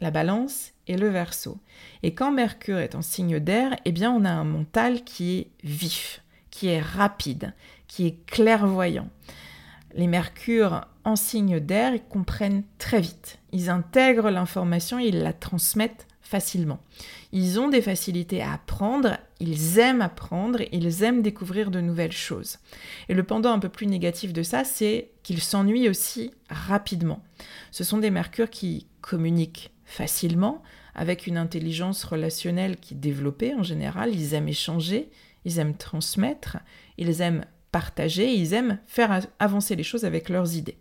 la 0.00 0.12
balance 0.12 0.70
et 0.86 0.96
le 0.96 1.08
verso. 1.08 1.58
Et 2.04 2.14
quand 2.14 2.30
Mercure 2.30 2.78
est 2.78 2.94
en 2.94 3.02
signe 3.02 3.40
d'air, 3.40 3.74
eh 3.84 3.90
bien 3.90 4.12
on 4.12 4.24
a 4.24 4.30
un 4.30 4.44
mental 4.44 5.02
qui 5.02 5.36
est 5.36 5.48
vif, 5.64 6.22
qui 6.50 6.68
est 6.68 6.80
rapide, 6.80 7.54
qui 7.88 8.06
est 8.06 8.24
clairvoyant. 8.24 9.08
Les 9.96 10.06
mercures 10.06 10.82
en 11.02 11.16
signe 11.16 11.58
d'air, 11.58 11.92
ils 11.92 12.04
comprennent 12.04 12.62
très 12.78 13.00
vite. 13.00 13.40
Ils 13.50 13.68
intègrent 13.68 14.30
l'information 14.30 15.00
et 15.00 15.06
ils 15.06 15.24
la 15.24 15.32
transmettent 15.32 16.06
facilement. 16.24 16.80
Ils 17.30 17.60
ont 17.60 17.68
des 17.68 17.82
facilités 17.82 18.42
à 18.42 18.54
apprendre, 18.54 19.18
ils 19.38 19.78
aiment 19.78 20.00
apprendre, 20.00 20.60
ils 20.72 21.02
aiment 21.02 21.22
découvrir 21.22 21.70
de 21.70 21.80
nouvelles 21.80 22.12
choses. 22.12 22.58
Et 23.08 23.14
le 23.14 23.22
pendant 23.22 23.52
un 23.52 23.58
peu 23.58 23.68
plus 23.68 23.86
négatif 23.86 24.32
de 24.32 24.42
ça, 24.42 24.64
c'est 24.64 25.10
qu'ils 25.22 25.42
s'ennuient 25.42 25.88
aussi 25.88 26.32
rapidement. 26.48 27.22
Ce 27.70 27.84
sont 27.84 27.98
des 27.98 28.10
mercures 28.10 28.50
qui 28.50 28.88
communiquent 29.02 29.70
facilement, 29.84 30.62
avec 30.94 31.26
une 31.26 31.36
intelligence 31.36 32.04
relationnelle 32.04 32.76
qui 32.76 32.94
est 32.94 32.98
développée 32.98 33.54
en 33.54 33.62
général. 33.62 34.14
Ils 34.14 34.34
aiment 34.34 34.48
échanger, 34.48 35.10
ils 35.44 35.58
aiment 35.58 35.76
transmettre, 35.76 36.58
ils 36.98 37.20
aiment 37.20 37.44
partager, 37.70 38.32
ils 38.32 38.54
aiment 38.54 38.78
faire 38.86 39.26
avancer 39.38 39.76
les 39.76 39.82
choses 39.82 40.04
avec 40.04 40.28
leurs 40.28 40.56
idées. 40.56 40.78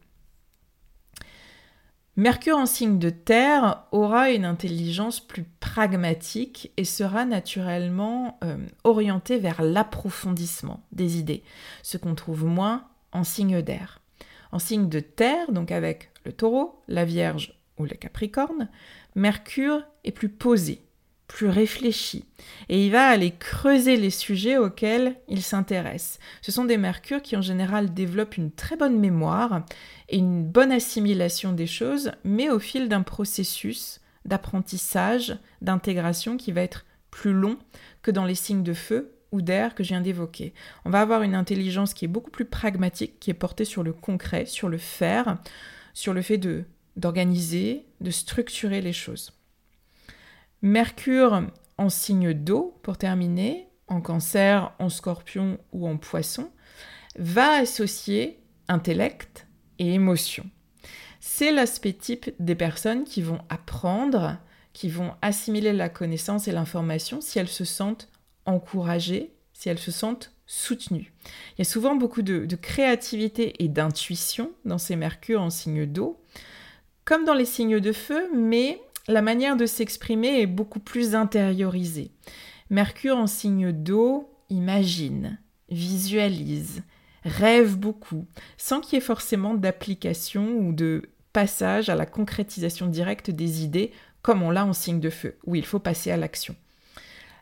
Mercure 2.15 2.57
en 2.57 2.67
signe 2.67 2.99
de 2.99 3.09
terre 3.09 3.85
aura 3.91 4.29
une 4.29 4.45
intelligence 4.45 5.19
plus 5.19 5.45
pragmatique 5.59 6.71
et 6.77 6.85
sera 6.85 7.25
naturellement 7.25 8.37
euh, 8.43 8.57
orienté 8.83 9.39
vers 9.39 9.63
l'approfondissement 9.63 10.83
des 10.91 11.17
idées, 11.17 11.41
ce 11.81 11.97
qu'on 11.97 12.13
trouve 12.13 12.45
moins 12.45 12.85
en 13.13 13.23
signe 13.23 13.63
d'air. 13.63 13.99
En 14.51 14.59
signe 14.59 14.89
de 14.89 14.99
terre, 14.99 15.51
donc 15.51 15.71
avec 15.71 16.11
le 16.23 16.33
taureau, 16.33 16.83
la 16.87 17.03
vierge 17.03 17.59
ou 17.79 17.85
le 17.85 17.95
capricorne, 17.95 18.69
Mercure 19.15 19.83
est 20.03 20.11
plus 20.11 20.29
posé, 20.29 20.83
plus 21.27 21.47
réfléchi, 21.47 22.25
et 22.69 22.85
il 22.85 22.91
va 22.91 23.07
aller 23.07 23.31
creuser 23.31 23.95
les 23.95 24.09
sujets 24.09 24.57
auxquels 24.57 25.15
il 25.27 25.41
s'intéresse. 25.41 26.19
Ce 26.41 26.51
sont 26.51 26.65
des 26.65 26.77
mercures 26.77 27.21
qui 27.21 27.35
en 27.35 27.41
général 27.41 27.93
développent 27.93 28.37
une 28.37 28.51
très 28.51 28.75
bonne 28.75 28.99
mémoire 28.99 29.65
et 30.09 30.17
une 30.17 30.43
bonne 30.43 30.71
assimilation 30.71 31.53
des 31.53 31.67
choses, 31.67 32.11
mais 32.23 32.49
au 32.49 32.59
fil 32.59 32.89
d'un 32.89 33.03
processus 33.03 33.99
d'apprentissage, 34.25 35.37
d'intégration 35.61 36.37
qui 36.37 36.51
va 36.51 36.61
être 36.61 36.85
plus 37.11 37.33
long 37.33 37.57
que 38.01 38.11
dans 38.11 38.25
les 38.25 38.35
signes 38.35 38.63
de 38.63 38.73
feu 38.73 39.15
ou 39.31 39.41
d'air 39.41 39.75
que 39.75 39.83
je 39.83 39.89
viens 39.89 40.01
d'évoquer. 40.01 40.53
On 40.85 40.89
va 40.89 41.01
avoir 41.01 41.23
une 41.23 41.35
intelligence 41.35 41.93
qui 41.93 42.05
est 42.05 42.09
beaucoup 42.09 42.31
plus 42.31 42.45
pragmatique, 42.45 43.19
qui 43.19 43.31
est 43.31 43.35
portée 43.35 43.65
sur 43.65 43.83
le 43.83 43.91
concret, 43.91 44.45
sur 44.45 44.69
le 44.69 44.77
faire, 44.77 45.37
sur 45.93 46.13
le 46.13 46.21
fait 46.21 46.37
de 46.37 46.63
d'organiser, 46.95 47.87
de 48.01 48.11
structurer 48.11 48.79
les 48.79 48.93
choses. 48.93 49.33
Mercure 50.63 51.41
en 51.77 51.89
signe 51.89 52.33
d'eau, 52.33 52.79
pour 52.83 52.97
terminer, 52.97 53.67
en 53.89 53.99
cancer, 53.99 54.71
en 54.79 54.87
scorpion 54.87 55.57
ou 55.73 55.89
en 55.89 55.97
poisson, 55.97 56.49
va 57.17 57.55
associer 57.55 58.39
intellect 58.69 59.45
et 59.77 59.93
émotion. 59.93 60.49
C'est 61.19 61.51
l'aspect 61.51 61.91
type 61.91 62.31
des 62.39 62.55
personnes 62.55 63.03
qui 63.03 63.21
vont 63.21 63.39
apprendre, 63.49 64.37
qui 64.71 64.87
vont 64.87 65.11
assimiler 65.21 65.73
la 65.73 65.89
connaissance 65.89 66.47
et 66.47 66.53
l'information 66.53 67.19
si 67.19 67.39
elles 67.39 67.49
se 67.49 67.65
sentent 67.65 68.07
encouragées, 68.45 69.33
si 69.51 69.67
elles 69.67 69.77
se 69.77 69.91
sentent 69.91 70.31
soutenues. 70.45 71.11
Il 71.25 71.59
y 71.59 71.61
a 71.63 71.65
souvent 71.65 71.95
beaucoup 71.95 72.21
de, 72.21 72.45
de 72.45 72.55
créativité 72.55 73.61
et 73.61 73.67
d'intuition 73.67 74.51
dans 74.63 74.77
ces 74.77 74.95
mercures 74.95 75.41
en 75.41 75.49
signe 75.49 75.85
d'eau, 75.85 76.21
comme 77.03 77.25
dans 77.25 77.33
les 77.33 77.43
signes 77.43 77.81
de 77.81 77.91
feu, 77.91 78.29
mais 78.33 78.79
la 79.07 79.21
manière 79.21 79.57
de 79.57 79.65
s'exprimer 79.65 80.41
est 80.41 80.47
beaucoup 80.47 80.79
plus 80.79 81.15
intériorisée. 81.15 82.11
Mercure 82.69 83.17
en 83.17 83.27
signe 83.27 83.71
d'eau 83.71 84.29
imagine, 84.49 85.39
visualise, 85.69 86.83
rêve 87.23 87.77
beaucoup, 87.77 88.25
sans 88.57 88.79
qu'il 88.79 88.95
y 88.95 88.97
ait 88.97 89.05
forcément 89.05 89.53
d'application 89.53 90.57
ou 90.57 90.73
de 90.73 91.09
passage 91.33 91.89
à 91.89 91.95
la 91.95 92.05
concrétisation 92.05 92.87
directe 92.87 93.31
des 93.31 93.63
idées, 93.63 93.91
comme 94.21 94.43
on 94.43 94.51
l'a 94.51 94.65
en 94.65 94.73
signe 94.73 94.99
de 94.99 95.09
feu, 95.09 95.37
où 95.45 95.55
il 95.55 95.65
faut 95.65 95.79
passer 95.79 96.11
à 96.11 96.17
l'action. 96.17 96.55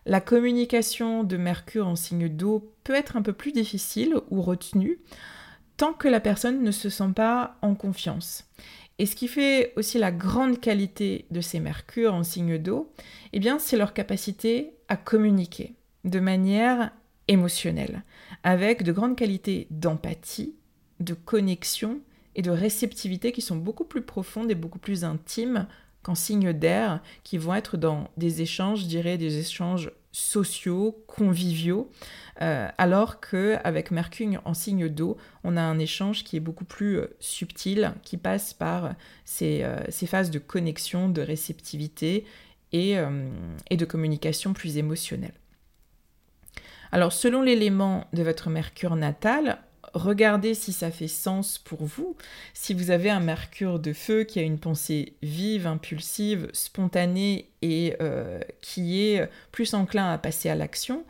La 0.06 0.22
communication 0.22 1.24
de 1.24 1.38
Mercure 1.38 1.88
en 1.88 1.96
signe 1.96 2.28
d'eau 2.28 2.74
peut 2.84 2.96
être 2.96 3.18
un 3.18 3.22
peu 3.22 3.34
plus 3.34 3.52
difficile 3.52 4.16
ou 4.32 4.42
retenue 4.42 5.00
tant 5.78 5.94
que 5.94 6.08
la 6.08 6.20
personne 6.20 6.64
ne 6.64 6.72
se 6.72 6.90
sent 6.90 7.12
pas 7.16 7.58
en 7.62 7.76
confiance. 7.76 8.46
Et 9.02 9.08
ce 9.08 9.16
qui 9.16 9.28
fait 9.28 9.74
aussi 9.78 9.98
la 9.98 10.12
grande 10.12 10.60
qualité 10.60 11.26
de 11.32 11.42
ces 11.42 11.60
mercures 11.60 12.14
en 12.14 12.24
signe 12.24 12.60
d'eau, 12.60 12.94
eh 13.34 13.42
c'est 13.58 13.76
leur 13.76 13.96
capacité 13.96 14.76
à 14.90 14.96
communiquer 14.96 15.74
de 16.04 16.20
manière 16.20 16.92
émotionnelle, 17.28 18.04
avec 18.44 18.84
de 18.84 18.92
grandes 18.92 19.16
qualités 19.16 19.66
d'empathie, 19.72 20.54
de 21.00 21.16
connexion 21.16 22.00
et 22.36 22.44
de 22.44 22.52
réceptivité 22.52 23.32
qui 23.32 23.42
sont 23.42 23.56
beaucoup 23.56 23.86
plus 23.86 24.04
profondes 24.04 24.52
et 24.52 24.56
beaucoup 24.56 24.78
plus 24.78 25.04
intimes 25.04 25.66
qu'en 26.04 26.14
signe 26.14 26.54
d'air, 26.54 27.02
qui 27.24 27.40
vont 27.40 27.56
être 27.56 27.78
dans 27.78 28.08
des 28.18 28.44
échanges, 28.44 28.82
je 28.82 28.86
dirais, 28.86 29.18
des 29.18 29.40
échanges 29.40 29.90
sociaux, 30.12 31.04
conviviaux, 31.08 31.90
euh, 32.42 32.68
alors 32.78 33.20
qu'avec 33.22 33.92
Mercure 33.92 34.42
en 34.46 34.54
signe 34.54 34.90
d'eau, 34.90 35.18
on 35.44 35.58
a 35.58 35.62
un 35.62 35.80
échange 35.80 36.24
qui 36.24 36.38
est 36.38 36.42
beaucoup 36.42 36.66
plus 36.66 36.98
euh, 36.98 37.16
subtil, 37.20 37.94
qui 38.04 38.18
passe 38.18 38.54
par 38.54 38.94
ces, 39.26 39.64
euh, 39.64 39.80
ces, 39.90 40.08
phases 40.08 40.32
de 40.32 40.40
connexion, 40.40 41.10
de 41.10 41.22
réceptivité 41.22 42.26
et 42.74 42.96
de 42.96 43.86
communication 43.86 44.54
plus 44.54 44.78
émotionnelle. 44.78 45.34
Alors 46.94 47.12
selon 47.12 47.42
l'élément 47.42 48.08
de 48.14 48.24
votre 48.24 48.50
Mercure 48.50 48.96
natal, 48.96 49.60
regardez 49.94 50.54
si 50.54 50.74
ça 50.74 50.92
fait 50.92 51.08
sens 51.08 51.58
pour 51.58 51.84
vous. 51.84 52.16
Si 52.54 52.74
vous 52.74 52.92
avez 52.92 53.10
un 53.10 53.20
Mercure 53.20 53.80
de 53.80 53.94
feu 53.94 54.24
qui 54.24 54.40
a 54.40 54.44
une 54.44 54.60
pensée 54.60 55.14
vive, 55.22 55.68
impulsive, 55.68 56.50
spontanée 56.54 57.50
et 57.62 57.96
euh, 58.02 58.40
qui 58.62 59.02
est 59.02 59.30
plus 59.52 59.74
enclin 59.74 60.12
à 60.12 60.18
passer 60.18 60.50
à 60.50 60.56
l'action, 60.56 61.04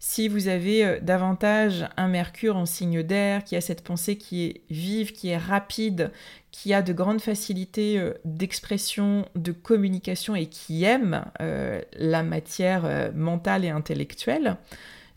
si 0.00 0.28
vous 0.28 0.48
avez 0.48 0.84
euh, 0.84 0.98
davantage 1.00 1.88
un 1.96 2.08
Mercure 2.08 2.56
en 2.56 2.66
signe 2.66 3.02
d'air, 3.02 3.44
qui 3.44 3.56
a 3.56 3.60
cette 3.60 3.82
pensée 3.82 4.16
qui 4.16 4.44
est 4.44 4.60
vive, 4.70 5.12
qui 5.12 5.28
est 5.28 5.36
rapide, 5.36 6.12
qui 6.50 6.72
a 6.74 6.82
de 6.82 6.92
grandes 6.92 7.20
facilités 7.20 7.98
euh, 7.98 8.14
d'expression, 8.24 9.26
de 9.34 9.52
communication 9.52 10.34
et 10.34 10.46
qui 10.46 10.84
aime 10.84 11.24
la 11.40 12.22
matière 12.22 13.12
mentale 13.14 13.64
et 13.64 13.70
intellectuelle, 13.70 14.56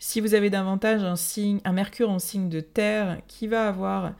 si 0.04 0.20
vous 0.20 0.34
avez 0.34 0.50
davantage 0.50 1.04
un, 1.04 1.14
signe, 1.14 1.60
un 1.64 1.72
Mercure 1.72 2.10
en 2.10 2.18
signe 2.18 2.48
de 2.48 2.60
terre 2.60 3.20
qui 3.28 3.46
va 3.46 3.68
avoir 3.68 4.14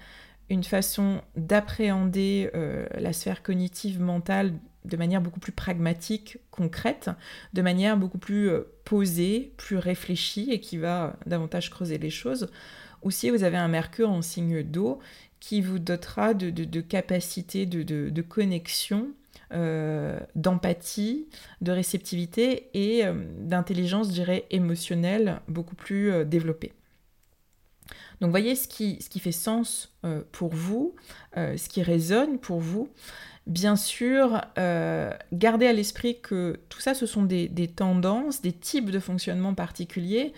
une 0.49 0.62
façon 0.62 1.23
d'appréhender 1.35 2.51
la 2.95 3.12
sphère 3.12 3.43
cognitive 3.43 4.01
mentale 4.01 4.53
de 4.85 4.97
manière 4.97 5.21
beaucoup 5.21 5.41
plus 5.41 5.53
pragmatique, 5.53 6.39
concrète, 6.53 7.11
de 7.53 7.62
manière 7.62 7.97
beaucoup 7.97 8.19
plus 8.19 8.49
euh, 8.49 8.62
posée, 8.85 9.53
plus 9.57 9.77
réfléchie 9.77 10.51
et 10.51 10.61
qui 10.61 10.79
va 10.79 11.17
davantage 11.27 11.71
creuser 11.71 11.99
les 11.99 12.11
choses. 12.11 12.49
Ou 13.03 13.11
si 13.11 13.31
vous 13.31 13.43
avez 13.43 13.57
un 13.57 13.69
Mercure 13.69 14.11
en 14.11 14.23
signe 14.23 14.62
d'eau 14.62 15.01
qui 15.41 15.61
vous 15.61 15.81
dotera 15.81 16.35
de 16.35 16.81
capacités 16.81 17.67
de, 17.67 18.23
connexion, 18.23 19.09
euh, 19.53 20.19
d'empathie, 20.35 21.29
de 21.61 21.73
réceptivité 21.73 22.71
et 22.75 23.05
euh, 23.05 23.15
d'intelligence, 23.39 24.09
je 24.09 24.13
dirais, 24.13 24.47
émotionnelle 24.51 25.41
beaucoup 25.49 25.77
plus 25.77 26.25
développée. 26.25 26.73
Donc 28.21 28.31
voyez 28.31 28.55
ce 28.55 28.69
qui, 28.69 28.99
fait 29.19 29.33
sens 29.33 29.93
pour 30.31 30.55
vous, 30.55 30.95
ce 31.35 31.69
qui 31.69 31.83
résonne 31.83 32.39
pour 32.39 32.61
vous. 32.61 32.89
Bien 33.47 33.75
sûr, 33.75 34.41
euh, 34.57 35.13
gardez 35.33 35.67
à 35.67 35.73
l'esprit 35.73 36.21
que 36.21 36.61
tout 36.69 36.81
ça, 36.81 36.95
ce 36.95 37.07
sont 37.07 37.25
des, 37.25 37.49
tendances, 37.75 38.41
des 38.41 38.53
types 38.53 38.91
de 38.91 39.01
fonctionnement 39.01 39.55
particuliers. 39.55 40.33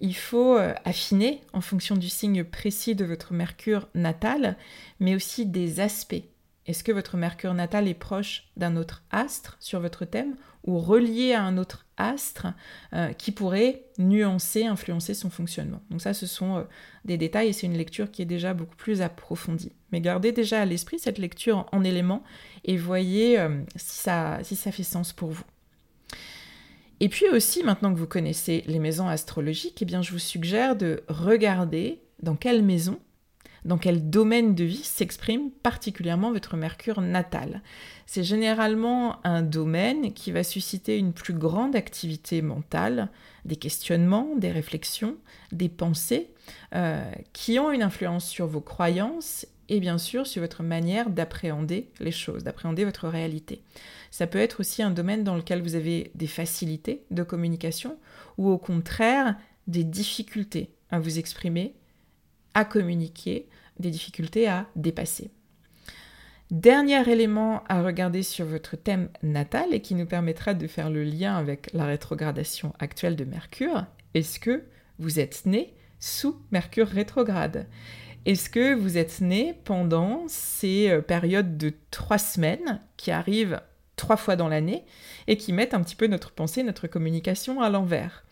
Il 0.00 0.16
faut 0.16 0.56
euh, 0.56 0.74
affiner 0.84 1.40
en 1.52 1.60
fonction 1.60 1.96
du 1.96 2.08
signe 2.08 2.42
précis 2.42 2.96
de 2.96 3.04
votre 3.04 3.32
Mercure 3.32 3.88
natal, 3.94 4.56
mais 4.98 5.14
aussi 5.14 5.46
des 5.46 5.78
aspects. 5.78 6.24
Est-ce 6.68 6.84
que 6.84 6.92
votre 6.92 7.16
Mercure 7.16 7.54
natal 7.54 7.88
est 7.88 7.94
proche 7.94 8.44
d'un 8.58 8.76
autre 8.76 9.02
astre 9.10 9.56
sur 9.58 9.80
votre 9.80 10.04
thème 10.04 10.36
ou 10.64 10.78
relié 10.78 11.32
à 11.32 11.42
un 11.42 11.56
autre 11.56 11.86
astre 11.96 12.48
euh, 12.92 13.14
qui 13.14 13.32
pourrait 13.32 13.84
nuancer, 13.96 14.66
influencer 14.66 15.14
son 15.14 15.30
fonctionnement? 15.30 15.80
Donc 15.90 16.02
ça, 16.02 16.12
ce 16.12 16.26
sont 16.26 16.58
euh, 16.58 16.62
des 17.06 17.16
détails 17.16 17.48
et 17.48 17.52
c'est 17.54 17.66
une 17.66 17.78
lecture 17.78 18.10
qui 18.10 18.20
est 18.20 18.26
déjà 18.26 18.52
beaucoup 18.52 18.76
plus 18.76 19.00
approfondie. 19.00 19.72
Mais 19.92 20.02
gardez 20.02 20.30
déjà 20.30 20.60
à 20.60 20.66
l'esprit 20.66 20.98
cette 20.98 21.16
lecture 21.16 21.66
en, 21.72 21.82
éléments 21.84 22.22
et 22.66 22.76
voyez 22.76 23.40
euh, 23.40 23.62
si, 23.76 24.02
ça, 24.02 24.38
si 24.42 24.54
ça 24.54 24.70
fait 24.70 24.82
sens 24.82 25.14
pour 25.14 25.30
vous. 25.30 25.44
Et 27.00 27.08
puis 27.08 27.30
aussi, 27.30 27.62
maintenant 27.62 27.94
que 27.94 27.98
vous 27.98 28.06
connaissez 28.06 28.62
les 28.66 28.78
maisons 28.78 29.08
astrologiques, 29.08 29.80
eh 29.80 29.86
bien, 29.86 30.02
je 30.02 30.12
vous 30.12 30.18
suggère 30.18 30.76
de 30.76 31.02
regarder 31.08 32.02
dans 32.22 32.36
quelle 32.36 32.62
maison 32.62 32.98
dans 33.68 33.76
quel 33.78 34.08
domaine 34.08 34.54
de 34.54 34.64
vie 34.64 34.82
s'exprime 34.82 35.50
particulièrement 35.50 36.32
votre 36.32 36.56
Mercure 36.56 37.02
natal. 37.02 37.62
C'est 38.06 38.24
généralement 38.24 39.24
un 39.24 39.42
domaine 39.42 40.14
qui 40.14 40.32
va 40.32 40.42
susciter 40.42 40.96
une 40.96 41.12
plus 41.12 41.34
grande 41.34 41.76
activité 41.76 42.40
mentale, 42.40 43.10
des 43.44 43.56
questionnements, 43.56 44.34
des 44.36 44.50
réflexions, 44.50 45.16
des 45.52 45.68
pensées, 45.68 46.30
euh, 46.74 47.04
qui 47.34 47.58
ont 47.58 47.70
une 47.70 47.82
influence 47.82 48.26
sur 48.26 48.46
vos 48.46 48.62
croyances 48.62 49.46
et 49.68 49.80
bien 49.80 49.98
sûr 49.98 50.26
sur 50.26 50.40
votre 50.40 50.62
manière 50.62 51.10
d'appréhender 51.10 51.90
les 52.00 52.10
choses, 52.10 52.44
d'appréhender 52.44 52.86
votre 52.86 53.06
réalité. 53.06 53.62
Ça 54.10 54.26
peut 54.26 54.38
être 54.38 54.60
aussi 54.60 54.82
un 54.82 54.90
domaine 54.90 55.24
dans 55.24 55.36
lequel 55.36 55.60
vous 55.60 55.74
avez 55.74 56.10
des 56.14 56.26
facilités 56.26 57.02
de 57.10 57.22
communication 57.22 57.98
ou 58.38 58.48
au 58.48 58.56
contraire 58.56 59.36
des 59.66 59.84
difficultés 59.84 60.70
à 60.90 60.98
vous 60.98 61.18
exprimer, 61.18 61.74
à 62.58 62.64
communiquer, 62.64 63.48
des 63.78 63.92
difficultés 63.92 64.48
à 64.48 64.66
dépasser. 64.74 65.30
Dernier 66.50 67.08
élément 67.08 67.62
à 67.68 67.82
regarder 67.82 68.24
sur 68.24 68.46
votre 68.46 68.74
thème 68.74 69.10
natal 69.22 69.72
et 69.72 69.80
qui 69.80 69.94
nous 69.94 70.06
permettra 70.06 70.54
de 70.54 70.66
faire 70.66 70.90
le 70.90 71.04
lien 71.04 71.36
avec 71.36 71.72
la 71.72 71.86
rétrogradation 71.86 72.72
actuelle 72.80 73.14
de 73.14 73.24
Mercure, 73.24 73.86
est-ce 74.14 74.40
que 74.40 74.64
vous 74.98 75.20
êtes 75.20 75.46
né 75.46 75.72
sous 76.00 76.36
Mercure 76.50 76.88
rétrograde? 76.88 77.68
Est-ce 78.26 78.50
que 78.50 78.74
vous 78.74 78.98
êtes 78.98 79.20
né 79.20 79.54
pendant 79.62 80.24
ces 80.26 80.90
euh, 80.90 81.00
périodes 81.00 81.58
de 81.58 81.72
trois 81.92 82.18
semaines 82.18 82.80
qui 82.96 83.12
arrivent 83.12 83.60
trois 83.94 84.16
fois 84.16 84.34
dans 84.34 84.48
l'année 84.48 84.84
et 85.28 85.36
qui 85.36 85.52
mettent 85.52 85.74
un 85.74 85.82
petit 85.82 85.94
peu 85.94 86.08
notre 86.08 86.32
pensée, 86.32 86.64
notre 86.64 86.88
communication 86.88 87.60
à 87.60 87.70
l'envers? 87.70 88.24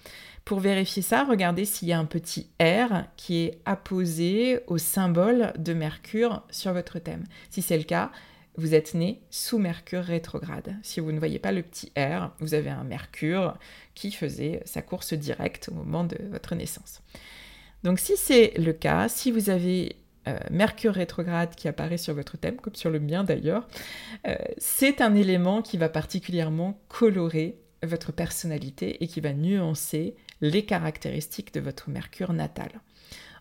Pour 0.47 0.61
vérifier 0.61 1.03
ça, 1.03 1.25
regardez 1.25 1.65
s'il 1.65 1.89
y 1.89 1.93
a 1.93 1.99
un 1.99 2.05
petit 2.05 2.47
R 2.61 3.03
qui 3.17 3.39
est 3.39 3.59
apposé 3.65 4.61
au 4.69 4.79
symbole 4.79 5.53
de 5.59 5.75
Mercure 5.75 6.45
sur 6.51 6.73
votre 6.73 7.01
thème. 7.01 7.25
Si 7.51 7.63
c'est 7.63 7.77
le 7.77 7.83
cas, 7.83 8.13
vous 8.57 8.73
êtes 8.73 8.95
né 8.95 9.21
sous 9.29 9.59
Mercure 9.59 10.05
rétrograde. 10.05 10.77
Si 10.85 11.01
vous 11.01 11.11
ne 11.11 11.19
voyez 11.19 11.41
pas 11.41 11.51
le 11.51 11.63
petit 11.63 11.91
R, 11.99 12.31
vous 12.39 12.55
avez 12.55 12.71
un 12.71 12.85
Mercure 12.85 13.59
qui 13.97 14.13
faisait 14.13 14.63
sa 14.67 14.83
course 14.83 15.15
directe 15.15 15.69
au 15.69 15.75
moment 15.75 16.05
de 16.05 16.17
votre 16.31 16.55
naissance. 16.55 17.03
Donc 17.83 17.99
si 17.99 18.17
c'est 18.17 18.57
le 18.57 18.73
cas, 18.73 19.09
si 19.09 19.33
vous 19.33 19.51
avez 19.51 19.97
euh, 20.29 20.39
Mercure 20.53 20.95
rétrograde 20.95 21.57
qui 21.57 21.67
apparaît 21.67 21.99
sur 21.99 22.15
votre 22.15 22.37
thème, 22.37 22.59
comme 22.59 22.77
sur 22.77 22.91
le 22.91 23.01
mien 23.01 23.25
d'ailleurs, 23.25 23.67
euh, 24.29 24.37
c'est 24.59 25.01
un 25.01 25.17
élément 25.17 25.61
qui 25.61 25.77
va 25.77 25.89
particulièrement 25.89 26.79
colorer 26.87 27.59
votre 27.83 28.13
personnalité 28.13 29.03
et 29.03 29.09
qui 29.09 29.21
va 29.21 29.33
nuancer 29.33 30.15
les 30.41 30.65
caractéristiques 30.65 31.55
de 31.55 31.61
votre 31.61 31.91
Mercure 31.91 32.33
natal. 32.33 32.81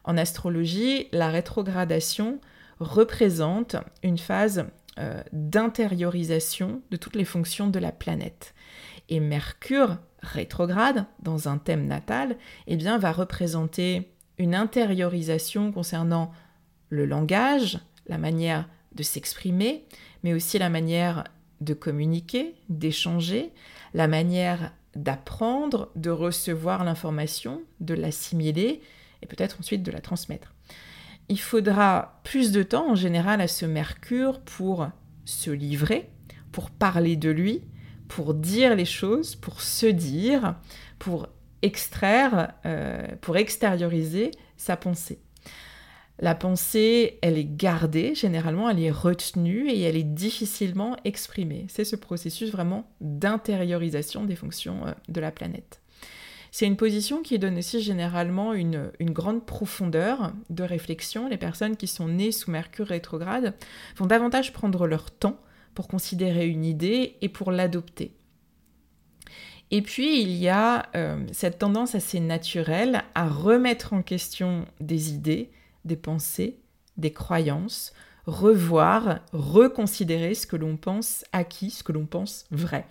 En 0.03 0.17
astrologie, 0.17 1.07
la 1.11 1.29
rétrogradation 1.29 2.39
représente 2.79 3.75
une 4.03 4.17
phase 4.17 4.65
euh, 4.99 5.21
d'intériorisation 5.33 6.81
de 6.91 6.97
toutes 6.97 7.15
les 7.15 7.25
fonctions 7.25 7.67
de 7.67 7.79
la 7.79 7.91
planète. 7.91 8.53
Et 9.09 9.19
Mercure 9.19 9.97
rétrograde 10.21 11.05
dans 11.21 11.47
un 11.47 11.57
thème 11.57 11.85
natal, 11.85 12.37
eh 12.67 12.75
bien, 12.75 12.97
va 12.97 13.11
représenter 13.11 14.11
une 14.37 14.55
intériorisation 14.55 15.71
concernant 15.71 16.31
le 16.89 17.05
langage, 17.05 17.79
la 18.07 18.17
manière 18.17 18.67
de 18.93 19.03
s'exprimer, 19.03 19.85
mais 20.23 20.33
aussi 20.33 20.57
la 20.59 20.69
manière 20.69 21.25
de 21.61 21.73
communiquer, 21.73 22.55
d'échanger, 22.69 23.51
la 23.93 24.07
manière 24.07 24.71
d'apprendre, 24.95 25.91
de 25.95 26.09
recevoir 26.09 26.83
l'information, 26.83 27.61
de 27.79 27.93
l'assimiler 27.93 28.81
et 29.21 29.27
peut-être 29.27 29.59
ensuite 29.59 29.83
de 29.83 29.91
la 29.91 30.01
transmettre. 30.01 30.53
Il 31.27 31.39
faudra 31.39 32.21
plus 32.23 32.51
de 32.51 32.63
temps 32.63 32.91
en 32.91 32.95
général 32.95 33.41
à 33.41 33.47
ce 33.47 33.65
Mercure 33.65 34.39
pour 34.41 34.87
se 35.25 35.49
livrer, 35.49 36.09
pour 36.51 36.69
parler 36.69 37.15
de 37.15 37.29
lui, 37.29 37.63
pour 38.07 38.33
dire 38.33 38.75
les 38.75 38.85
choses, 38.85 39.35
pour 39.35 39.61
se 39.61 39.87
dire, 39.87 40.55
pour 40.99 41.27
extraire, 41.61 42.53
euh, 42.65 43.07
pour 43.21 43.37
extérioriser 43.37 44.31
sa 44.55 44.77
pensée. 44.77 45.24
La 46.19 46.33
pensée, 46.33 47.19
elle 47.21 47.37
est 47.37 47.57
gardée, 47.57 48.15
généralement 48.15 48.69
elle 48.69 48.79
est 48.79 48.91
retenue 48.91 49.69
et 49.69 49.81
elle 49.81 49.97
est 49.97 50.03
difficilement 50.03 50.95
exprimée. 51.03 51.65
C'est 51.67 51.83
ce 51.83 51.97
processus 51.97 52.51
vraiment 52.51 52.89
d'intériorisation 53.01 54.23
des 54.23 54.35
fonctions 54.35 54.87
euh, 54.87 54.91
de 55.09 55.19
la 55.19 55.31
planète. 55.31 55.81
C'est 56.55 56.67
une 56.67 56.77
position 56.77 57.21
qui 57.21 57.37
donne 57.37 57.57
aussi 57.57 57.81
généralement 57.81 58.53
une, 58.53 58.89
grande 59.01 59.45
profondeur 59.45 60.31
de 60.49 60.63
réflexion. 60.63 61.27
Les 61.27 61.35
personnes 61.35 61.75
qui 61.75 61.85
sont 61.85 62.07
nées 62.07 62.31
sous 62.31 62.49
Mercure 62.49 62.87
rétrograde 62.87 63.53
vont 63.97 64.05
davantage 64.05 64.53
prendre 64.53 64.87
leur 64.87 65.11
temps 65.11 65.37
pour 65.73 65.89
considérer 65.89 66.47
une 66.47 66.63
idée 66.63 67.17
et 67.19 67.27
pour 67.27 67.51
l'adopter. 67.51 68.15
Et 69.69 69.81
puis, 69.81 70.21
il 70.21 70.31
y 70.31 70.47
a 70.47 70.87
euh, 70.95 71.25
cette 71.33 71.59
tendance 71.59 71.93
assez 71.93 72.21
naturelle 72.21 73.03
à 73.15 73.27
remettre 73.27 73.91
en 73.91 74.01
question 74.01 74.63
des 74.79 75.11
idées, 75.11 75.51
des 75.85 75.95
pensées, 75.95 76.59
des 76.97 77.11
croyances, 77.11 77.93
revoir, 78.25 79.19
reconsidérer 79.31 80.33
ce 80.33 80.47
que 80.47 80.55
l'on 80.55 80.77
pense 80.77 81.23
acquis, 81.31 81.69
ce 81.69 81.83
que 81.83 81.91
l'on 81.91 82.05
pense 82.05 82.45
vrai. 82.51 82.85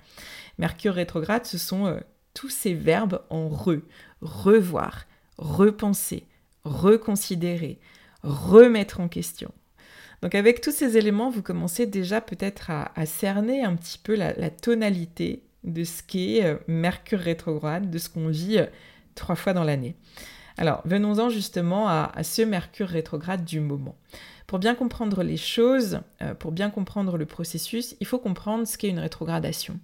Mercure 0.58 0.94
rétrograde, 0.94 1.46
ce 1.46 1.58
sont 1.58 1.86
euh, 1.86 1.98
tous 2.32 2.50
ces 2.50 2.74
verbes 2.74 3.22
en 3.30 3.48
re, 3.48 3.78
revoir, 4.20 5.04
repenser, 5.38 6.26
reconsidérer, 6.64 7.78
remettre 8.22 9.00
en 9.00 9.08
question. 9.08 9.52
Donc 10.22 10.34
avec 10.34 10.60
tous 10.60 10.70
ces 10.70 10.96
éléments, 10.96 11.30
vous 11.30 11.42
commencez 11.42 11.86
déjà 11.86 12.20
peut-être 12.20 12.70
à, 12.70 13.06
cerner 13.06 13.62
un 13.62 13.76
petit 13.76 13.98
peu 13.98 14.14
la, 14.14 14.50
tonalité 14.50 15.42
de 15.64 15.84
ce 15.84 16.02
qu'est 16.02 16.44
euh, 16.44 16.56
Mercure 16.66 17.18
rétrograde, 17.18 17.90
de 17.90 17.98
ce 17.98 18.08
qu'on 18.08 18.28
vit 18.28 18.58
euh, 18.58 18.66
trois 19.14 19.34
fois 19.34 19.52
dans 19.52 19.64
l'année. 19.64 19.96
Alors, 20.56 20.82
venons-en 20.84 21.30
justement 21.30 21.88
à, 21.88 22.22
ce 22.22 22.42
Mercure 22.42 22.88
rétrograde 22.88 23.44
du 23.44 23.60
moment. 23.60 23.96
Pour 24.46 24.58
bien 24.58 24.74
comprendre 24.74 25.22
les 25.22 25.36
choses, 25.36 26.00
euh, 26.22 26.34
pour 26.34 26.52
bien 26.52 26.70
comprendre 26.70 27.16
le 27.16 27.26
processus, 27.26 27.96
il 28.00 28.06
faut 28.06 28.18
comprendre 28.18 28.66
ce 28.66 28.78
qu'est 28.78 28.88
une 28.88 28.98
rétrogradation. 28.98 29.80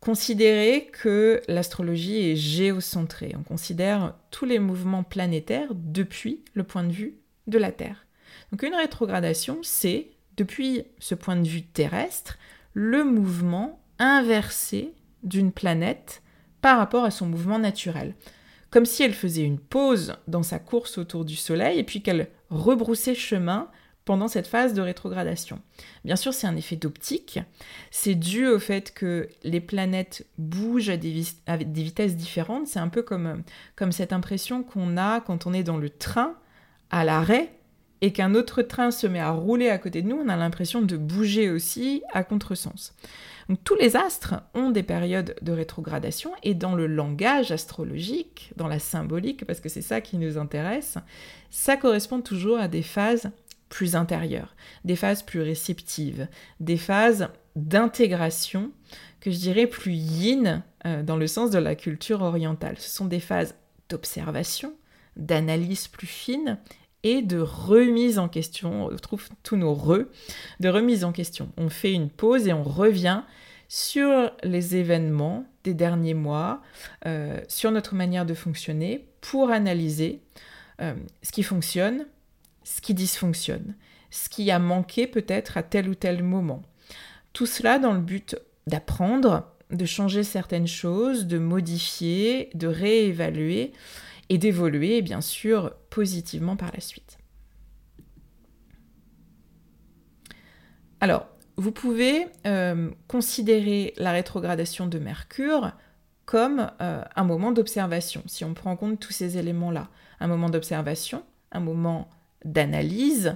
Considérez 0.00 0.86
que 0.92 1.42
l'astrologie 1.48 2.30
est 2.30 2.36
géocentrée. 2.36 3.34
On 3.36 3.42
considère 3.42 4.14
tous 4.30 4.44
les 4.44 4.60
mouvements 4.60 5.02
planétaires 5.02 5.74
depuis 5.74 6.44
le 6.54 6.62
point 6.62 6.84
de 6.84 6.92
vue 6.92 7.18
de 7.48 7.58
la 7.58 7.72
Terre. 7.72 8.06
Donc 8.52 8.62
une 8.62 8.74
rétrogradation, 8.74 9.58
c'est, 9.62 10.10
depuis 10.36 10.84
ce 11.00 11.14
point 11.14 11.36
de 11.36 11.46
vue 11.46 11.62
terrestre, 11.62 12.38
le 12.74 13.02
mouvement 13.02 13.80
inversé 13.98 14.92
d'une 15.24 15.52
planète 15.52 16.22
par 16.60 16.78
rapport 16.78 17.04
à 17.04 17.10
son 17.10 17.26
mouvement 17.26 17.58
naturel. 17.58 18.14
Comme 18.70 18.86
si 18.86 19.02
elle 19.02 19.14
faisait 19.14 19.44
une 19.44 19.58
pause 19.58 20.14
dans 20.26 20.42
sa 20.42 20.58
course 20.58 20.98
autour 20.98 21.24
du 21.24 21.36
Soleil 21.36 21.78
et 21.78 21.84
puis 21.84 22.02
qu'elle 22.02 22.28
rebroussait 22.50 23.14
chemin 23.14 23.70
pendant 24.04 24.28
cette 24.28 24.46
phase 24.46 24.72
de 24.72 24.80
rétrogradation. 24.80 25.60
Bien 26.04 26.16
sûr, 26.16 26.32
c'est 26.32 26.46
un 26.46 26.56
effet 26.56 26.76
d'optique. 26.76 27.40
C'est 27.90 28.14
dû 28.14 28.46
au 28.46 28.58
fait 28.58 28.94
que 28.94 29.28
les 29.42 29.60
planètes 29.60 30.26
bougent 30.38 30.88
à 30.88 30.96
des, 30.96 31.10
vitesses 31.74 32.16
différentes. 32.16 32.66
C'est 32.66 32.78
un 32.78 32.88
peu 32.88 33.02
comme, 33.02 33.42
comme 33.76 33.92
cette 33.92 34.14
impression 34.14 34.62
qu'on 34.62 34.96
a 34.96 35.20
quand 35.20 35.46
on 35.46 35.52
est 35.52 35.62
dans 35.62 35.76
le 35.76 35.90
train 35.90 36.34
à 36.90 37.04
l'arrêt 37.04 37.57
et 38.00 38.12
qu'un 38.12 38.34
autre 38.34 38.62
train 38.62 38.90
se 38.90 39.06
met 39.06 39.20
à 39.20 39.30
rouler 39.30 39.68
à 39.68 39.78
côté 39.78 40.02
de 40.02 40.08
nous, 40.08 40.16
on 40.16 40.28
a 40.28 40.36
l'impression 40.36 40.82
de 40.82 40.96
bouger 40.96 41.50
aussi 41.50 42.02
à 42.12 42.24
contresens. 42.24 42.94
Donc 43.48 43.64
tous 43.64 43.76
les 43.76 43.96
astres 43.96 44.34
ont 44.54 44.70
des 44.70 44.82
périodes 44.82 45.34
de 45.40 45.52
rétrogradation 45.52 46.32
et 46.42 46.54
dans 46.54 46.74
le 46.74 46.86
langage 46.86 47.50
astrologique, 47.50 48.52
dans 48.56 48.68
la 48.68 48.78
symbolique, 48.78 49.46
parce 49.46 49.60
que 49.60 49.70
c'est 49.70 49.82
ça 49.82 50.00
qui 50.00 50.18
nous 50.18 50.36
intéresse, 50.36 50.98
ça 51.50 51.76
correspond 51.76 52.20
toujours 52.20 52.58
à 52.58 52.68
des 52.68 52.82
phases 52.82 53.30
plus 53.70 53.96
intérieures, 53.96 54.54
des 54.84 54.96
phases 54.96 55.22
plus 55.22 55.40
réceptives, 55.40 56.28
des 56.60 56.76
phases 56.76 57.28
d'intégration 57.56 58.70
que 59.20 59.30
je 59.30 59.38
dirais 59.38 59.66
plus 59.66 59.92
yin 59.92 60.62
euh, 60.86 61.02
dans 61.02 61.16
le 61.16 61.26
sens 61.26 61.50
de 61.50 61.58
la 61.58 61.74
culture 61.74 62.22
orientale. 62.22 62.76
Ce 62.78 62.88
sont 62.88 63.06
des 63.06 63.20
phases 63.20 63.54
d'observation, 63.88 64.74
d'analyse 65.16 65.88
plus 65.88 66.06
fine 66.06 66.58
de 67.22 67.38
remise 67.38 68.18
en 68.18 68.28
question. 68.28 68.86
On 68.86 68.96
trouve 68.96 69.28
tous 69.42 69.56
nos 69.56 69.74
re, 69.74 70.04
de 70.60 70.68
remise 70.68 71.04
en 71.04 71.12
question. 71.12 71.50
On 71.56 71.68
fait 71.68 71.92
une 71.92 72.10
pause 72.10 72.46
et 72.46 72.52
on 72.52 72.62
revient 72.62 73.22
sur 73.68 74.30
les 74.42 74.76
événements 74.76 75.44
des 75.64 75.74
derniers 75.74 76.14
mois, 76.14 76.62
euh, 77.06 77.40
sur 77.48 77.70
notre 77.70 77.94
manière 77.94 78.24
de 78.24 78.34
fonctionner 78.34 79.06
pour 79.20 79.50
analyser 79.50 80.22
euh, 80.80 80.94
ce 81.22 81.32
qui 81.32 81.42
fonctionne, 81.42 82.06
ce 82.64 82.80
qui 82.80 82.94
dysfonctionne, 82.94 83.74
ce 84.10 84.28
qui 84.28 84.50
a 84.50 84.58
manqué 84.58 85.06
peut-être 85.06 85.58
à 85.58 85.62
tel 85.62 85.88
ou 85.88 85.94
tel 85.94 86.22
moment. 86.22 86.62
Tout 87.32 87.46
cela 87.46 87.78
dans 87.78 87.92
le 87.92 88.00
but 88.00 88.36
d'apprendre, 88.66 89.52
de 89.70 89.84
changer 89.84 90.24
certaines 90.24 90.66
choses, 90.66 91.26
de 91.26 91.38
modifier, 91.38 92.50
de 92.54 92.66
réévaluer 92.66 93.72
et 94.28 94.38
d'évoluer 94.38 95.02
bien 95.02 95.20
sûr 95.20 95.74
positivement 95.90 96.56
par 96.56 96.72
la 96.72 96.80
suite. 96.80 97.18
Alors, 101.00 101.28
vous 101.56 101.72
pouvez 101.72 102.26
euh, 102.46 102.90
considérer 103.06 103.94
la 103.96 104.12
rétrogradation 104.12 104.86
de 104.86 104.98
Mercure 104.98 105.72
comme 106.24 106.70
euh, 106.80 107.02
un 107.16 107.24
moment 107.24 107.52
d'observation, 107.52 108.22
si 108.26 108.44
on 108.44 108.54
prend 108.54 108.72
en 108.72 108.76
compte 108.76 109.00
tous 109.00 109.12
ces 109.12 109.38
éléments-là. 109.38 109.88
Un 110.20 110.26
moment 110.26 110.50
d'observation, 110.50 111.24
un 111.52 111.60
moment 111.60 112.10
d'analyse 112.44 113.34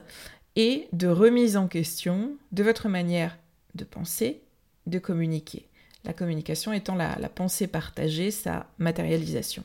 et 0.57 0.89
de 0.93 1.09
remise 1.09 1.57
en 1.57 1.69
question 1.69 2.37
de 2.53 2.63
votre 2.63 2.89
manière 2.89 3.39
de 3.75 3.85
penser, 3.85 4.43
de 4.87 4.99
communiquer. 4.99 5.69
La 6.05 6.13
communication 6.13 6.73
étant 6.73 6.95
la, 6.95 7.17
pensée 7.29 7.67
partagée, 7.67 8.31
sa 8.31 8.67
matérialisation. 8.79 9.65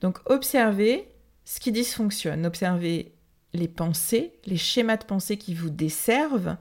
Donc 0.00 0.18
observez 0.26 1.08
ce 1.44 1.58
qui 1.58 1.72
dysfonctionne, 1.72 2.46
observez 2.46 3.12
les 3.52 3.68
pensées, 3.68 4.32
les 4.46 4.56
schémas 4.56 4.96
de 4.96 5.04
pensée 5.04 5.36
qui 5.36 5.54
vous 5.54 5.70
desservent 5.70 6.56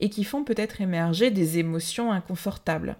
et 0.00 0.10
qui 0.10 0.24
font 0.24 0.44
peut-être 0.44 0.80
émerger 0.80 1.30
des 1.30 1.58
émotions 1.58 2.10
inconfortables. 2.10 2.96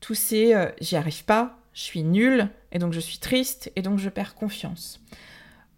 Tous 0.00 0.14
ces 0.14 0.52
euh, 0.54 0.68
j'y 0.80 0.96
arrive 0.96 1.24
pas, 1.24 1.58
je 1.72 1.82
suis 1.82 2.02
nul, 2.02 2.48
et 2.72 2.78
donc 2.78 2.92
je 2.92 3.00
suis 3.00 3.18
triste, 3.18 3.70
et 3.76 3.82
donc 3.82 3.98
je 3.98 4.08
perds 4.08 4.34
confiance. 4.34 5.00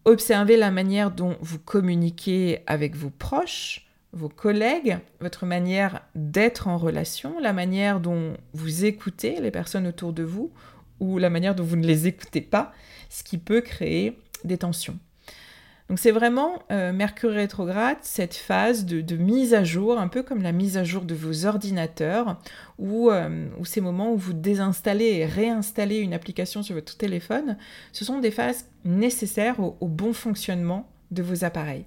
Observez 0.05 0.57
la 0.57 0.71
manière 0.71 1.11
dont 1.11 1.37
vous 1.41 1.59
communiquez 1.59 2.63
avec 2.67 2.97
vos 2.97 3.11
proches, 3.11 3.84
vos 4.15 4.29
collègues, 4.29 4.99
votre 5.21 5.45
manière 5.45 6.03
d'être 6.15 6.69
en 6.69 6.79
relation, 6.79 7.39
la 7.41 7.53
manière 7.53 8.01
dont 8.01 8.37
vous 8.53 8.85
écoutez 8.85 9.41
les 9.41 9.51
personnes 9.51 9.87
autour 9.87 10.13
de 10.13 10.23
vous 10.23 10.53
ou 11.01 11.19
la 11.19 11.31
manière 11.31 11.55
dont 11.55 11.65
vous 11.65 11.77
ne 11.77 11.87
les 11.87 12.07
écoutez 12.07 12.41
pas, 12.41 12.73
ce 13.11 13.25
qui 13.25 13.39
peut 13.39 13.61
créer 13.61 14.19
des 14.45 14.59
tensions. 14.59 14.99
Donc 15.91 15.99
c'est 15.99 16.13
vraiment 16.13 16.63
euh, 16.73 16.93
Mercure 16.93 17.33
rétrograde, 17.33 17.99
cette 18.01 18.35
phase 18.35 18.87
de, 18.87 19.17
mise 19.17 19.53
à 19.53 19.65
jour, 19.65 19.99
un 19.99 20.09
peu 20.09 20.23
comme 20.23 20.43
la 20.43 20.53
mise 20.53 20.79
à 20.79 20.85
jour 20.85 21.03
de 21.03 21.15
vos 21.15 21.45
ordinateurs, 21.45 22.41
ou, 22.79 23.11
euh, 23.11 23.49
ces 23.65 23.83
moments 23.83 24.13
où 24.13 24.17
vous 24.17 24.33
désinstallez 24.33 25.05
et 25.05 25.27
réinstallez 25.27 25.99
une 25.99 26.15
application 26.15 26.63
sur 26.63 26.75
votre 26.75 26.97
téléphone, 26.97 27.59
ce 27.93 28.05
sont 28.05 28.21
des 28.21 28.31
phases 28.31 28.67
nécessaires 28.87 29.61
au, 29.61 29.77
au 29.81 29.89
bon 29.89 30.15
fonctionnement 30.15 30.89
de 31.11 31.23
vos 31.23 31.45
appareils. 31.45 31.85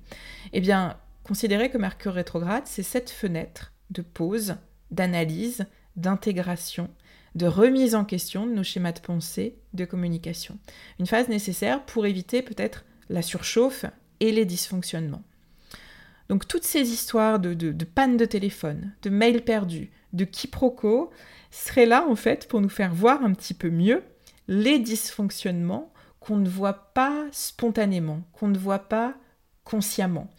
Eh 0.54 0.62
bien, 0.62 0.96
Considérez 1.28 1.70
que 1.70 1.78
Mercure 1.78 2.14
rétrograde, 2.14 2.64
c'est 2.68 2.84
cette 2.84 3.10
fenêtre 3.10 3.74
de 3.90 4.02
pause, 4.02 4.56
d'analyse, 4.92 5.66
d'intégration, 5.98 6.90
de 7.36 7.48
remise 7.48 7.96
en 7.96 8.06
question 8.06 8.48
de 8.48 8.54
nos 8.54 8.64
schémas 8.64 8.94
de 8.94 9.02
pensée, 9.02 9.58
de 9.74 9.84
communication. 9.84 10.58
Une 11.00 11.06
phase 11.06 11.28
nécessaire 11.28 11.84
pour 11.84 12.06
éviter 12.06 12.42
peut-être 12.42 12.86
la 13.10 13.22
surchauffe 13.22 13.86
et 14.22 14.32
les 14.32 14.46
dysfonctionnements. 14.46 15.24
Donc 16.30 16.48
toutes 16.48 16.64
ces 16.64 16.92
histoires 16.92 17.40
de, 17.40 17.54
de, 17.54 17.86
panne 17.86 18.16
de 18.16 18.26
téléphone, 18.26 18.94
de 19.02 19.10
mails 19.10 19.44
perdus, 19.44 19.92
de 20.14 20.24
quiproquos, 20.24 21.12
seraient 21.52 21.86
là 21.86 22.08
en 22.08 22.16
fait 22.16 22.48
pour 22.48 22.62
nous 22.62 22.70
faire 22.70 22.94
voir 22.94 23.24
un 23.24 23.34
petit 23.34 23.54
peu 23.54 23.70
mieux 23.70 24.02
les 24.48 24.80
dysfonctionnements 24.80 25.92
qu'on 26.22 26.38
ne 26.38 26.50
voit 26.50 26.94
pas 26.94 27.26
spontanément, 27.34 28.22
qu'on 28.32 28.48
ne 28.48 28.58
voit 28.58 28.88
pas 28.88 29.16
consciemment. 29.68 30.30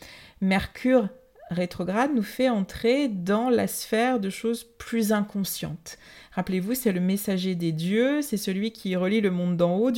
Mercure 0.40 1.08
rétrograde 1.50 2.14
nous 2.14 2.22
fait 2.22 2.48
entrer 2.48 3.08
dans 3.08 3.48
la 3.48 3.66
sphère 3.66 4.20
de 4.20 4.30
choses 4.30 4.64
plus 4.78 5.12
inconscientes. 5.12 5.98
Rappelez-vous, 6.32 6.74
c'est 6.74 6.92
le 6.92 7.00
messager 7.00 7.54
des 7.54 7.72
dieux, 7.72 8.22
c'est 8.22 8.36
celui 8.36 8.72
qui 8.72 8.96
relie 8.96 9.20
le 9.20 9.30
monde 9.30 9.56
d'en 9.56 9.76
haut 9.76 9.92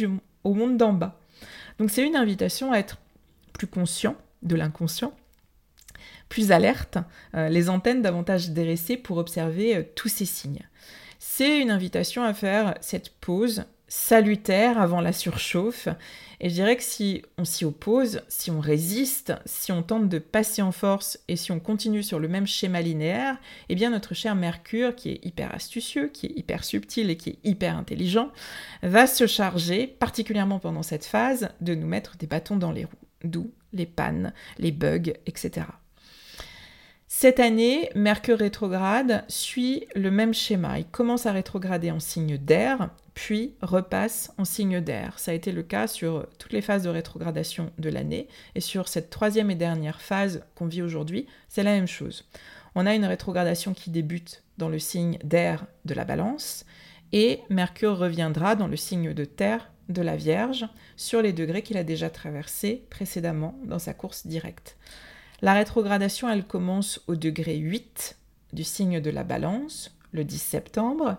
au 0.45 0.55
monde 0.55 0.77
d'en 0.77 0.93
bas. 0.93 1.19
Donc 1.79 1.91
c'est 1.91 2.07
une 2.07 2.17
invitation 2.17 2.73
à 2.73 2.79
être 2.79 2.99
plus 3.53 3.67
conscient 3.67 4.17
de 4.43 4.57
l'inconscient, 4.57 5.13
plus 6.29 6.53
alerte, 6.53 6.99
euh, 7.35 7.49
les 7.49 7.69
antennes 7.69 8.03
davantage 8.03 8.51
dressées 8.51 8.97
pour 8.97 9.19
observer 9.19 9.77
euh, 9.77 9.83
tous 9.95 10.09
ces 10.09 10.25
signes. 10.25 10.67
C'est 11.19 11.61
une 11.61 11.71
invitation 11.71 12.23
à 12.23 12.33
faire 12.33 12.75
cette 12.81 13.11
pause 13.11 13.65
salutaire 13.91 14.81
avant 14.81 15.01
la 15.03 15.13
surchauffe. 15.13 15.89
Et 16.41 16.49
je 16.49 16.55
dirais 16.55 16.77
que 16.77 16.83
si 16.83 17.23
on 17.37 17.45
s'y 17.45 17.67
oppose, 17.67 18.23
si 18.29 18.51
on 18.51 18.61
résiste, 18.61 19.35
si 19.45 19.73
on 19.73 19.83
tente 19.83 20.09
de 20.09 20.19
passer 20.19 20.63
en 20.63 20.73
force 20.73 21.19
et 21.29 21.37
si 21.37 21.53
on 21.53 21.61
continue 21.61 22.03
sur 22.03 22.19
le 22.19 22.29
même 22.29 22.47
schéma 22.47 22.81
linéaire, 22.81 23.37
eh 23.69 23.75
bien 23.75 23.91
notre 23.91 24.15
cher 24.15 24.35
Mercure, 24.37 24.95
qui 24.95 25.11
est 25.11 25.25
hyper 25.27 25.55
astucieux, 25.55 26.09
qui 26.09 26.27
est 26.27 26.39
hyper 26.39 26.65
subtil 26.65 27.11
et 27.11 27.17
qui 27.17 27.31
est 27.31 27.39
hyper 27.45 27.77
intelligent, 27.77 28.31
va 28.83 29.07
se 29.07 29.27
charger, 29.27 29.87
particulièrement 29.87 30.61
pendant 30.61 30.83
cette 30.83 31.05
phase, 31.05 31.51
de 31.61 31.75
nous 31.75 31.87
mettre 31.87 32.17
des 32.17 32.27
bâtons 32.27 32.57
dans 32.57 32.73
les 32.73 32.85
roues, 32.85 32.93
d'où 33.25 33.51
les 33.73 33.87
pannes, 33.87 34.33
les 34.59 34.73
bugs, 34.73 35.13
etc. 35.27 35.67
Cette 37.13 37.41
année, 37.41 37.91
Mercure 37.97 38.39
rétrograde 38.39 39.25
suit 39.27 39.89
le 39.97 40.13
même 40.13 40.33
schéma. 40.33 40.79
Il 40.79 40.87
commence 40.87 41.27
à 41.27 41.33
rétrograder 41.33 41.91
en 41.91 41.99
signe 41.99 42.39
d'air, 42.39 42.89
puis 43.21 43.53
repasse 43.61 44.33
en 44.39 44.47
signe 44.47 44.81
d'air. 44.81 45.19
Ça 45.19 45.33
a 45.33 45.35
été 45.35 45.53
le 45.53 45.63
cas 45.63 45.87
sur 45.87 46.27
toutes 46.39 46.55
les 46.55 46.63
phases 46.63 46.85
de 46.85 46.89
rétrogradation 46.89 47.71
de 47.79 47.91
l'année. 47.91 48.29
Et 48.55 48.63
sur 48.63 48.89
cette 48.89 49.11
troisième 49.11 49.51
et 49.51 49.57
dernière 49.57 50.01
phase 50.01 50.43
qu'on 50.55 50.65
vit 50.65 50.81
aujourd'hui, 50.81 51.27
c'est 51.47 51.63
la 51.63 51.73
même 51.73 51.87
chose. 51.87 52.25
On 52.75 52.87
a 52.87 52.95
une 52.95 53.05
rétrogradation 53.05 53.75
qui 53.75 53.91
débute 53.91 54.43
dans 54.57 54.71
le 54.71 54.79
signe 54.79 55.19
d'air 55.23 55.67
de 55.85 55.93
la 55.93 56.07
balance, 56.07 56.65
et 57.13 57.41
Mercure 57.51 57.99
reviendra 57.99 58.57
dans 58.57 58.69
le 58.69 58.77
signe 58.77 59.13
de 59.13 59.27
terre 59.27 59.71
de 59.91 60.01
la 60.01 60.17
Vierge 60.17 60.67
sur 60.97 61.21
les 61.21 61.35
degrés 61.35 61.63
qu'il 61.63 61.77
a 61.77 61.85
déjà 61.85 62.09
traversés 62.09 62.87
précédemment 62.89 63.55
dans 63.67 63.79
sa 63.79 63.93
course 63.93 64.27
directe. 64.27 64.79
La 65.43 65.53
rétrogradation, 65.53 66.31
elle 66.31 66.47
commence 66.47 67.03
au 67.07 67.17
degré 67.17 67.57
8 67.59 68.17
du 68.55 68.65
signe 68.65 68.99
de 68.99 69.11
la 69.11 69.25
balance, 69.25 69.95
le 70.13 70.25
10 70.25 70.39
septembre, 70.39 71.19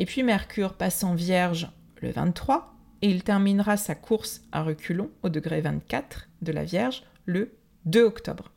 et 0.00 0.06
puis 0.06 0.22
Mercure 0.22 0.72
passe 0.72 1.04
en 1.04 1.14
Vierge 1.14 1.68
le 2.00 2.10
23, 2.10 2.74
et 3.02 3.10
il 3.10 3.22
terminera 3.22 3.76
sa 3.76 3.94
course 3.94 4.40
à 4.50 4.62
reculons 4.62 5.10
au 5.22 5.28
degré 5.28 5.60
24 5.60 6.26
de 6.40 6.52
la 6.52 6.64
Vierge 6.64 7.02
le 7.26 7.52
2 7.84 8.02
octobre. 8.02 8.50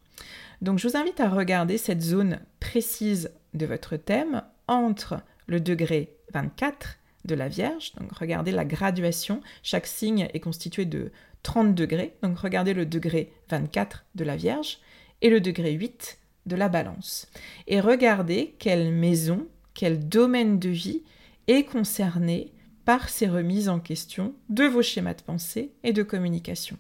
Donc 0.62 0.80
je 0.80 0.88
vous 0.88 0.96
invite 0.96 1.20
à 1.20 1.30
regarder 1.30 1.78
cette 1.78 2.02
zone 2.02 2.40
précise 2.62 3.30
de 3.54 3.66
votre 3.66 3.98
thème 3.98 4.42
entre 4.70 5.20
le 5.48 5.60
degré 5.60 6.16
24 6.34 6.98
de 7.26 7.36
la 7.36 7.50
Vierge, 7.50 7.92
donc 8.00 8.14
regardez 8.14 8.52
la 8.52 8.64
graduation, 8.64 9.42
chaque 9.64 9.88
signe 9.88 10.30
est 10.34 10.40
constitué 10.40 10.86
de 10.86 11.12
30 11.44 11.76
degrés, 11.76 12.16
donc 12.22 12.40
regardez 12.40 12.74
le 12.74 12.86
degré 12.86 13.34
24 13.50 14.06
de 14.16 14.24
la 14.24 14.38
Vierge 14.38 14.80
et 15.22 15.30
le 15.30 15.42
degré 15.42 15.74
8 15.74 16.20
de 16.46 16.56
la 16.56 16.70
Balance. 16.70 17.28
Et 17.68 17.82
regardez 17.82 18.56
quelle 18.60 18.94
maison, 18.94 19.46
quel 19.74 20.08
domaine 20.08 20.58
de 20.58 20.70
vie 20.70 21.04
est 21.48 21.64
concerné 21.64 22.54
par 22.86 23.10
ces 23.10 23.28
remises 23.28 23.70
en 23.70 23.80
question 23.80 24.34
de 24.50 24.66
vos 24.66 24.82
schémas 24.82 25.14
de 25.14 25.22
pensée 25.22 25.72
et 25.84 25.94
de 25.94 26.04
communication. 26.04 26.78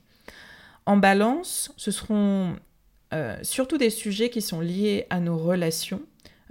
En 0.85 0.97
balance, 0.97 1.71
ce 1.77 1.91
seront 1.91 2.55
euh, 3.13 3.37
surtout 3.41 3.77
des 3.77 3.89
sujets 3.89 4.29
qui 4.29 4.41
sont 4.41 4.59
liés 4.59 5.05
à 5.09 5.19
nos 5.19 5.37
relations, 5.37 6.01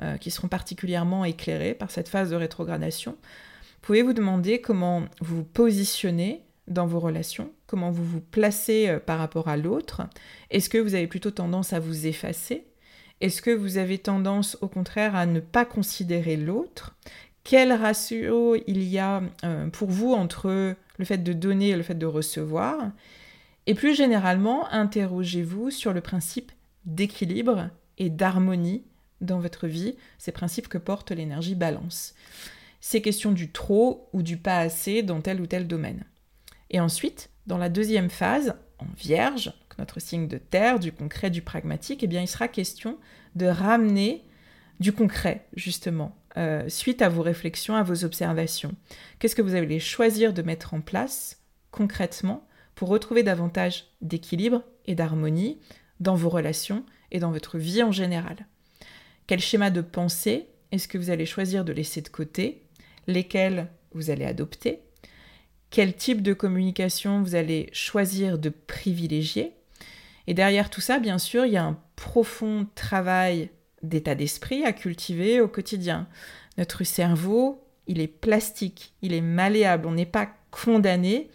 euh, 0.01 0.17
qui 0.17 0.31
seront 0.31 0.49
particulièrement 0.49 1.25
éclairés 1.25 1.75
par 1.75 1.91
cette 1.91 2.09
phase 2.09 2.31
de 2.31 2.37
rétrogradation. 2.37 3.13
Vous 3.13 3.87
pouvez 3.87 4.03
vous 4.03 4.15
demander 4.15 4.61
comment 4.61 5.05
vous 5.21 5.45
positionnez 5.45 6.45
dans 6.69 6.87
vos 6.87 7.01
relations, 7.01 7.51
comment 7.67 7.91
vous 7.91 8.05
vous 8.05 8.21
placez 8.21 8.89
euh, 8.89 9.01
par 9.01 9.19
rapport 9.19 9.49
à 9.49 9.57
l'autre? 9.57 10.03
Est-ce 10.51 10.71
que 10.71 10.79
vous 10.79 10.95
avez 10.95 11.09
plutôt 11.09 11.31
tendance 11.31 11.73
à 11.73 11.81
vous 11.81 12.07
effacer? 12.07 12.65
Est-ce 13.21 13.43
que 13.43 13.51
vous 13.51 13.77
avez 13.77 13.99
tendance 13.99 14.57
au 14.63 14.69
contraire 14.69 15.15
à 15.15 15.27
ne 15.27 15.41
pas 15.41 15.65
considérer 15.65 16.37
l'autre? 16.37 16.97
Quel 17.45 17.73
ratio 17.73 18.57
il 18.67 18.83
y 18.85 18.99
a 18.99 19.23
euh, 19.45 19.69
pour 19.69 19.91
vous 19.91 20.13
entre 20.13 20.75
le 20.99 21.05
fait 21.05 21.19
de 21.19 21.33
donner 21.33 21.71
et 21.71 21.77
le 21.77 21.83
fait 21.83 21.99
de 21.99 22.07
recevoir? 22.07 22.93
Et 23.67 23.75
plus 23.75 23.95
généralement, 23.95 24.69
interrogez-vous 24.73 25.71
sur 25.71 25.93
le 25.93 26.01
principe 26.01 26.53
d'équilibre 26.85 27.71
et 27.99 28.11
d'harmonie 28.11 28.85
dans 29.21 29.39
votre 29.39 29.69
vie, 29.69 29.95
ces 30.19 30.33
principes 30.33 30.69
que 30.69 30.79
porte 30.79 31.13
l'énergie 31.13 31.55
balance. 31.55 32.15
Ces 32.81 33.01
questions 33.01 33.31
du 33.31 33.51
trop 33.53 34.09
ou 34.13 34.23
du 34.23 34.37
pas 34.37 34.59
assez 34.59 35.03
dans 35.03 35.21
tel 35.21 35.41
ou 35.41 35.47
tel 35.47 35.69
domaine. 35.69 36.05
Et 36.71 36.81
ensuite, 36.81 37.31
dans 37.47 37.59
la 37.59 37.69
deuxième 37.69 38.11
phase, 38.11 38.55
en 38.79 38.87
vierge, 38.99 39.53
notre 39.79 40.01
signe 40.01 40.29
de 40.29 40.39
terre, 40.39 40.79
du 40.79 40.93
concret, 40.93 41.31
du 41.31 41.43
pragmatique, 41.43 42.03
eh 42.03 42.07
bien, 42.07 42.21
il 42.21 42.29
sera 42.29 42.49
question 42.49 42.99
de 43.37 43.47
ramener 43.47 44.25
du 44.81 44.93
concret, 44.93 45.47
justement, 45.55 46.17
euh, 46.37 46.69
suite 46.69 47.03
à 47.03 47.09
vos 47.09 47.23
réflexions, 47.23 47.75
à 47.75 47.83
vos 47.83 48.05
observations. 48.05 48.75
Qu'est-ce 49.19 49.37
que 49.37 49.43
vous 49.43 49.55
allez 49.55 49.81
choisir 49.81 50.33
de 50.33 50.43
mettre 50.43 50.75
en 50.75 50.81
place 50.81 51.41
concrètement 51.71 52.47
pour 52.75 52.89
retrouver 52.89 53.23
davantage 53.23 53.87
d'équilibre 54.01 54.63
et 54.87 54.95
d'harmonie 54.95 55.61
dans 56.01 56.15
vos 56.15 56.31
relations 56.31 56.85
et 57.11 57.19
dans 57.19 57.31
votre 57.31 57.59
vie 57.59 57.83
en 57.83 57.93
général? 57.93 58.47
Quel 59.27 59.41
schéma 59.41 59.71
de 59.71 59.81
pensée 59.81 60.49
est-ce 60.73 60.89
que 60.89 60.97
vous 60.97 61.11
allez 61.11 61.27
choisir 61.27 61.65
de 61.65 61.73
laisser 61.73 62.01
de 62.01 62.09
côté? 62.09 62.63
Lesquels 63.07 63.69
vous 63.93 64.11
allez 64.11 64.25
adopter? 64.25 64.81
Quel 65.71 65.95
type 65.95 66.23
de 66.23 66.33
communication 66.33 67.23
vous 67.23 67.35
allez 67.35 67.69
choisir 67.73 68.39
de 68.39 68.49
privilégier? 68.49 69.53
Et 70.27 70.35
derrière 70.35 70.71
tout 70.71 70.81
ça, 70.81 70.99
bien 70.99 71.19
sûr, 71.19 71.45
il 71.45 71.53
y 71.53 71.57
a 71.59 71.65
un 71.65 71.79
profond 71.97 72.67
travail 72.75 73.51
d'état 73.83 74.15
d'esprit 74.15 74.65
à 74.65 74.73
cultiver 74.73 75.41
au 75.41 75.49
quotidien. 75.49 76.09
Notre 76.59 76.85
cerveau, 76.85 77.65
il 77.87 78.01
est 78.01 78.09
plastique, 78.09 78.95
il 79.03 79.13
est 79.13 79.21
malléable, 79.21 79.87
on 79.87 79.93
n'est 79.93 80.07
pas 80.07 80.31
condamné 80.51 81.31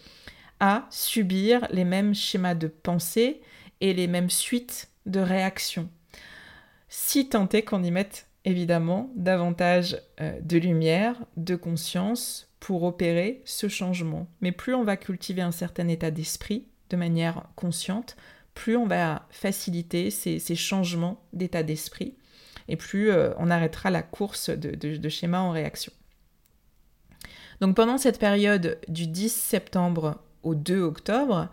à 0.59 0.87
subir 0.89 1.67
les 1.71 1.83
mêmes 1.83 2.15
schémas 2.15 2.55
de 2.55 2.67
pensée 2.67 3.41
et 3.81 3.93
les 3.93 4.07
mêmes 4.07 4.29
suites 4.29 4.89
de 5.05 5.19
réactions. 5.19 5.89
Si 6.89 7.29
tant 7.29 7.49
est 7.49 7.63
qu'on 7.63 7.83
y 7.83 7.91
mette 7.91 8.27
évidemment 8.45 9.11
davantage 9.15 10.01
euh, 10.21 10.39
de 10.41 10.57
lumière, 10.57 11.17
de 11.35 11.55
conscience 11.55 12.49
pour 12.59 12.83
opérer 12.83 13.41
ce 13.45 13.67
changement. 13.67 14.27
Mais 14.41 14.51
plus 14.51 14.73
on 14.73 14.83
va 14.83 14.95
cultiver 14.95 15.41
un 15.41 15.51
certain 15.51 15.87
état 15.89 16.11
d'esprit 16.11 16.65
de 16.89 16.95
manière 16.95 17.43
consciente, 17.55 18.15
plus 18.53 18.77
on 18.77 18.87
va 18.87 19.27
faciliter 19.29 20.09
ces, 20.09 20.39
ces 20.39 20.55
changements 20.55 21.21
d'état 21.33 21.61
d'esprit 21.61 22.15
et 22.67 22.75
plus 22.75 23.09
euh, 23.09 23.31
on 23.37 23.49
arrêtera 23.49 23.89
la 23.89 24.03
course 24.03 24.49
de, 24.49 25.09
schémas 25.09 25.39
en 25.39 25.51
réaction. 25.51 25.91
Donc 27.61 27.75
pendant 27.75 27.97
cette 27.97 28.19
période 28.19 28.79
du 28.87 29.07
10 29.07 29.29
septembre 29.33 30.21
au 30.43 30.55
2 30.55 30.81
octobre, 30.81 31.49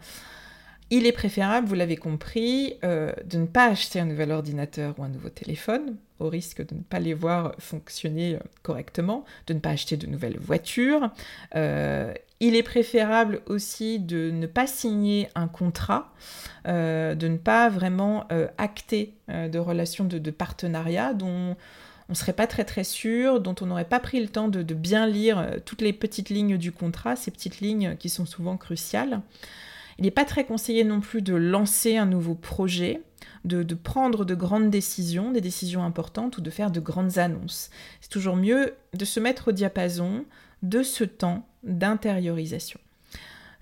il 0.91 1.07
est 1.07 1.13
préférable, 1.13 1.67
vous 1.67 1.75
l'avez 1.75 1.97
compris, 1.97 2.75
euh, 2.85 3.13
de 3.25 3.39
ne 3.39 3.47
pas 3.47 3.67
acheter 3.67 4.01
un 4.01 4.05
nouvel 4.05 4.31
ordinateur 4.31 4.95
ou 4.99 5.05
un 5.05 5.09
nouveau 5.09 5.29
téléphone, 5.29 5.97
au 6.21 6.29
risque 6.29 6.67
de 6.67 6.75
ne 6.75 6.83
pas 6.83 7.01
les 7.01 7.15
voir 7.15 7.55
fonctionner 7.59 8.37
euh, 8.37 8.39
correctement, 8.63 9.25
de 9.47 9.55
ne 9.55 9.59
pas 9.59 9.71
acheter 9.71 9.97
de 9.97 10.07
nouvelles 10.07 10.39
voitures. 10.39 11.11
il 11.55 12.57
est 12.57 12.63
préférable 12.63 13.41
aussi 13.47 13.99
de 13.99 14.31
ne 14.31 14.47
pas 14.47 14.67
signer 14.67 15.29
un 15.35 15.49
contrat 15.49 16.13
euh, 16.67 17.15
de 17.15 17.29
ne 17.29 17.37
pas 17.37 17.69
vraiment 17.69 18.25
euh, 18.33 18.49
acter 18.57 19.13
euh, 19.29 19.49
de 19.49 19.59
relations 19.59 20.05
de, 20.05 20.31
partenariat 20.31 21.13
dont 21.13 21.57
on 22.09 22.13
ne 22.13 22.15
serait 22.15 22.33
pas 22.33 22.47
très 22.47 22.65
très 22.65 22.85
sûr, 22.85 23.41
dont 23.41 23.55
on 23.61 23.67
n'aurait 23.67 23.85
pas 23.85 24.01
pris 24.01 24.19
le 24.19 24.29
temps 24.29 24.49
de, 24.49 24.63
bien 24.75 25.07
lire 25.07 25.47
toutes 25.67 25.83
les 25.83 25.93
petites 25.93 26.31
lignes 26.31 26.57
du 26.57 26.73
contrat, 26.73 27.17
ces 27.17 27.31
petites 27.31 27.61
lignes 27.61 27.97
qui 27.99 28.09
sont 28.09 28.25
souvent 28.25 28.57
cruciales. 28.57 29.21
Il 29.99 30.05
n'est 30.05 30.11
pas 30.11 30.25
très 30.25 30.45
conseillé 30.45 30.85
non 30.85 31.01
plus 31.01 31.23
de 31.23 31.35
lancer 31.35 31.97
un 31.97 32.07
nouveau 32.07 32.35
projet, 32.35 33.03
de, 33.45 33.63
prendre 33.75 34.25
de 34.25 34.35
grandes 34.35 34.71
décisions, 34.71 35.31
des 35.31 35.41
décisions 35.41 35.85
importantes 35.85 36.39
ou 36.39 36.41
de 36.41 36.51
faire 36.51 36.71
de 36.71 36.81
grandes 36.81 37.19
annonces. 37.19 37.71
C'est 38.01 38.11
toujours 38.11 38.37
mieux 38.37 38.75
de 38.95 39.05
se 39.05 39.21
mettre 39.21 39.49
au 39.49 39.53
diapason 39.53 40.25
de 40.63 40.83
ce 40.83 41.05
temps 41.05 41.47
d'intériorisation 41.63 42.81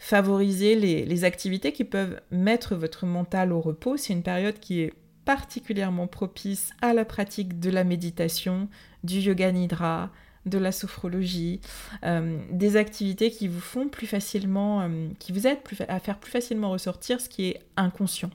favoriser 0.03 0.75
les, 0.75 1.25
activités 1.25 1.71
qui 1.71 1.85
peuvent 1.85 2.21
mettre 2.33 2.75
votre 2.75 3.07
mental 3.07 3.53
au 3.53 3.61
repos. 3.61 3.97
C'est 3.97 4.13
une 4.13 4.25
période 4.25 4.59
qui 4.59 4.81
est 4.81 4.95
particulièrement 5.25 6.09
propice 6.09 6.71
à 6.83 6.93
la 6.93 7.05
pratique 7.05 7.61
de 7.61 7.71
la 7.71 7.85
méditation, 7.85 8.69
du 9.05 9.21
yoga 9.21 9.53
nidra, 9.53 10.11
de 10.47 10.59
la 10.59 10.73
sophrologie, 10.73 11.61
euh, 12.05 12.39
des 12.51 12.77
activités 12.77 13.31
qui 13.31 13.49
vous 13.49 13.61
font 13.61 13.89
plus 13.89 14.07
facilement, 14.07 14.83
euh, 14.83 15.09
qui 15.19 15.33
vous 15.33 15.47
aident 15.47 15.61
à 15.89 16.01
faire 16.01 16.19
plus 16.19 16.31
facilement 16.31 16.71
ressortir 16.71 17.21
ce 17.21 17.29
qui 17.29 17.47
est 17.47 17.61
inconscient. 17.77 18.31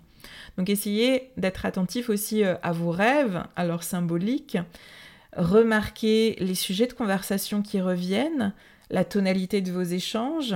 Donc 0.57 0.69
essayez 0.69 1.29
d'être 1.37 1.65
attentif 1.65 2.09
aussi 2.09 2.43
euh, 2.43 2.55
à 2.63 2.71
vos 2.71 2.91
rêves, 2.91 3.43
à 3.55 3.65
leur 3.65 3.83
symbolique, 3.83 4.57
remarquez 5.35 6.35
les 6.39 6.55
sujets 6.55 6.87
de 6.87 6.93
conversation 6.93 7.61
qui 7.61 7.81
reviennent, 7.81 8.53
la 8.89 9.03
tonalité 9.03 9.61
de 9.61 9.71
vos 9.71 9.83
échanges, 9.83 10.55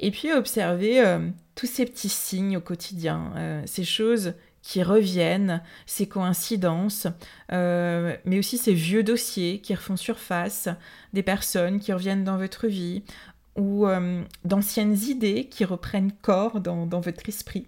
et 0.00 0.10
puis 0.10 0.32
observer 0.32 1.00
euh, 1.00 1.28
tous 1.54 1.66
ces 1.66 1.84
petits 1.84 2.08
signes 2.08 2.56
au 2.56 2.60
quotidien, 2.60 3.62
ces 3.66 3.84
choses 3.84 4.32
qui 4.62 4.82
reviennent, 4.82 5.62
ces 5.86 6.06
coïncidences, 6.06 7.06
euh, 7.52 8.16
mais 8.24 8.38
aussi 8.38 8.58
ces 8.58 8.74
vieux 8.74 9.02
dossiers 9.02 9.60
qui 9.60 9.74
refont 9.74 9.96
surface, 9.96 10.68
des 11.12 11.22
personnes 11.22 11.80
qui 11.80 11.92
reviennent 11.92 12.24
dans 12.24 12.36
votre 12.36 12.66
vie, 12.66 13.02
ou 13.56 13.86
d'anciennes 14.44 14.96
idées 15.08 15.46
qui 15.46 15.64
reprennent 15.64 16.12
corps 16.22 16.60
dans, 16.60 16.86
votre 17.00 17.28
esprit. 17.28 17.66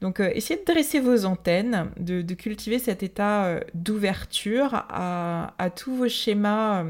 Donc 0.00 0.20
essayez 0.20 0.60
de 0.60 0.64
dresser 0.64 1.00
vos 1.00 1.26
antennes, 1.26 1.90
de, 1.98 2.34
cultiver 2.34 2.78
cet 2.78 3.02
état 3.02 3.60
d'ouverture 3.74 4.70
à, 4.72 5.70
tous 5.76 5.94
vos 5.94 6.08
schémas 6.08 6.84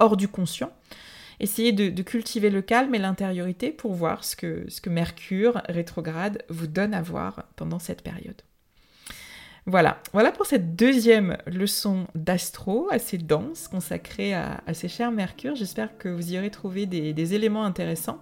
hors 0.00 0.16
du 0.16 0.26
conscient 0.26 0.72
essayez 1.40 1.72
de, 1.72 2.02
cultiver 2.02 2.50
le 2.50 2.62
calme 2.62 2.94
et 2.94 2.98
l'intériorité 2.98 3.70
pour 3.70 3.94
voir 3.94 4.24
ce 4.24 4.36
que, 4.36 4.66
ce 4.68 4.80
que 4.80 4.90
Mercure 4.90 5.62
rétrograde 5.68 6.44
vous 6.48 6.66
donne 6.66 6.94
à 6.94 7.02
voir 7.02 7.44
pendant 7.56 7.78
cette 7.78 8.02
période. 8.02 8.42
Voilà, 9.70 10.02
voilà 10.12 10.32
pour 10.32 10.46
cette 10.46 10.74
deuxième 10.74 11.36
leçon 11.46 12.08
d'astro 12.16 12.88
assez 12.90 13.18
dense 13.18 13.68
consacrée 13.68 14.34
à, 14.34 14.60
ces 14.72 14.88
chers 14.88 15.12
Mercure. 15.12 15.54
J'espère 15.54 15.96
que 15.96 16.08
vous 16.08 16.32
y 16.32 16.36
aurez 16.36 16.50
trouvé 16.50 16.86
des 16.86 17.34
éléments 17.34 17.62
intéressants. 17.62 18.18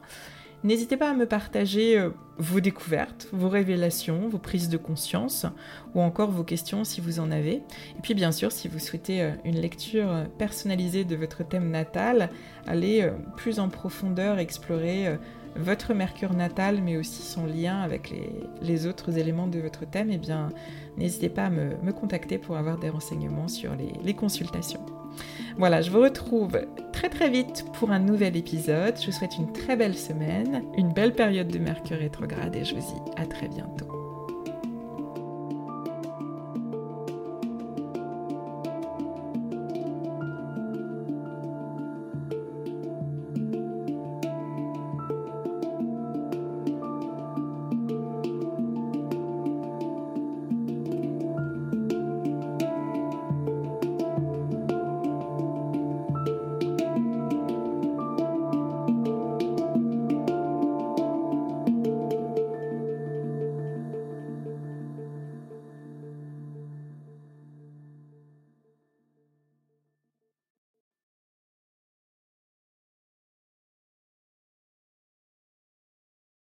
N'hésitez 0.65 0.97
pas 0.97 1.11
à 1.11 1.15
me 1.15 1.25
partager 1.25 1.97
euh, 1.97 2.11
vos 2.37 2.59
découvertes, 2.59 3.29
vos 3.33 3.49
révélations, 3.49 4.29
vos 4.29 4.39
prises 4.39 4.69
de 4.69 4.77
conscience 4.77 5.47
ou 5.95 6.01
encore 6.01 6.33
vos 6.33 6.43
questions 6.43 6.83
si 6.83 7.01
vous 7.01 7.21
en 7.21 7.31
avez. 7.31 7.63
Et 7.97 8.03
puis 8.03 8.13
bien 8.13 8.33
sûr, 8.33 8.51
si 8.51 8.67
vous 8.67 8.81
souhaitez 8.81 9.23
euh, 9.23 9.31
une 9.45 9.61
lecture 9.61 10.11
euh, 10.11 10.25
personnalisée 10.37 11.05
de 11.05 11.15
votre 11.15 11.47
thème 11.47 11.71
natal, 11.71 12.29
allez 12.67 13.09
plus 13.37 13.61
en 13.61 13.69
profondeur 13.69 14.41
explorer 14.41 15.17
votre 15.59 15.95
Mercure 15.95 16.35
natal, 16.35 16.81
mais 16.83 16.97
aussi 16.97 17.23
son 17.23 17.47
lien 17.47 17.81
avec 17.81 18.15
les, 18.63 18.87
autres 18.87 19.19
éléments 19.19 19.47
de 19.47 19.59
votre 19.59 19.85
thème, 19.85 20.09
eh 20.11 20.19
bien, 20.19 20.51
n'hésitez 20.97 21.29
pas 21.29 21.47
à 21.47 21.51
me, 21.51 21.93
contacter 21.93 22.39
pour 22.39 22.57
avoir 22.57 22.79
des 22.79 22.91
renseignements 22.91 23.49
sur 23.49 23.75
les, 23.75 23.93
les 24.03 24.15
consultations. 24.15 24.85
Voilà, 25.57 25.83
je 25.83 25.91
vous 25.91 26.01
retrouve 26.01 26.61
très 26.93 27.09
très 27.09 27.29
vite 27.29 27.65
pour 27.75 27.91
un 27.91 27.99
nouvel 27.99 28.37
épisode. 28.37 28.95
Je 29.01 29.07
vous 29.07 29.13
souhaite 29.13 29.37
une 29.37 29.53
très 29.53 29.77
belle 29.77 29.97
semaine, 29.97 30.63
une 30.77 30.93
belle 30.93 31.13
période 31.13 31.49
de 31.49 31.59
Mercure 31.59 31.99
rétrograde 31.99 32.55
et 32.55 32.65
je 32.65 32.75
vous 32.75 32.81
dis 32.81 33.13
à 33.17 33.27
très 33.27 33.49
bientôt. 33.49 33.98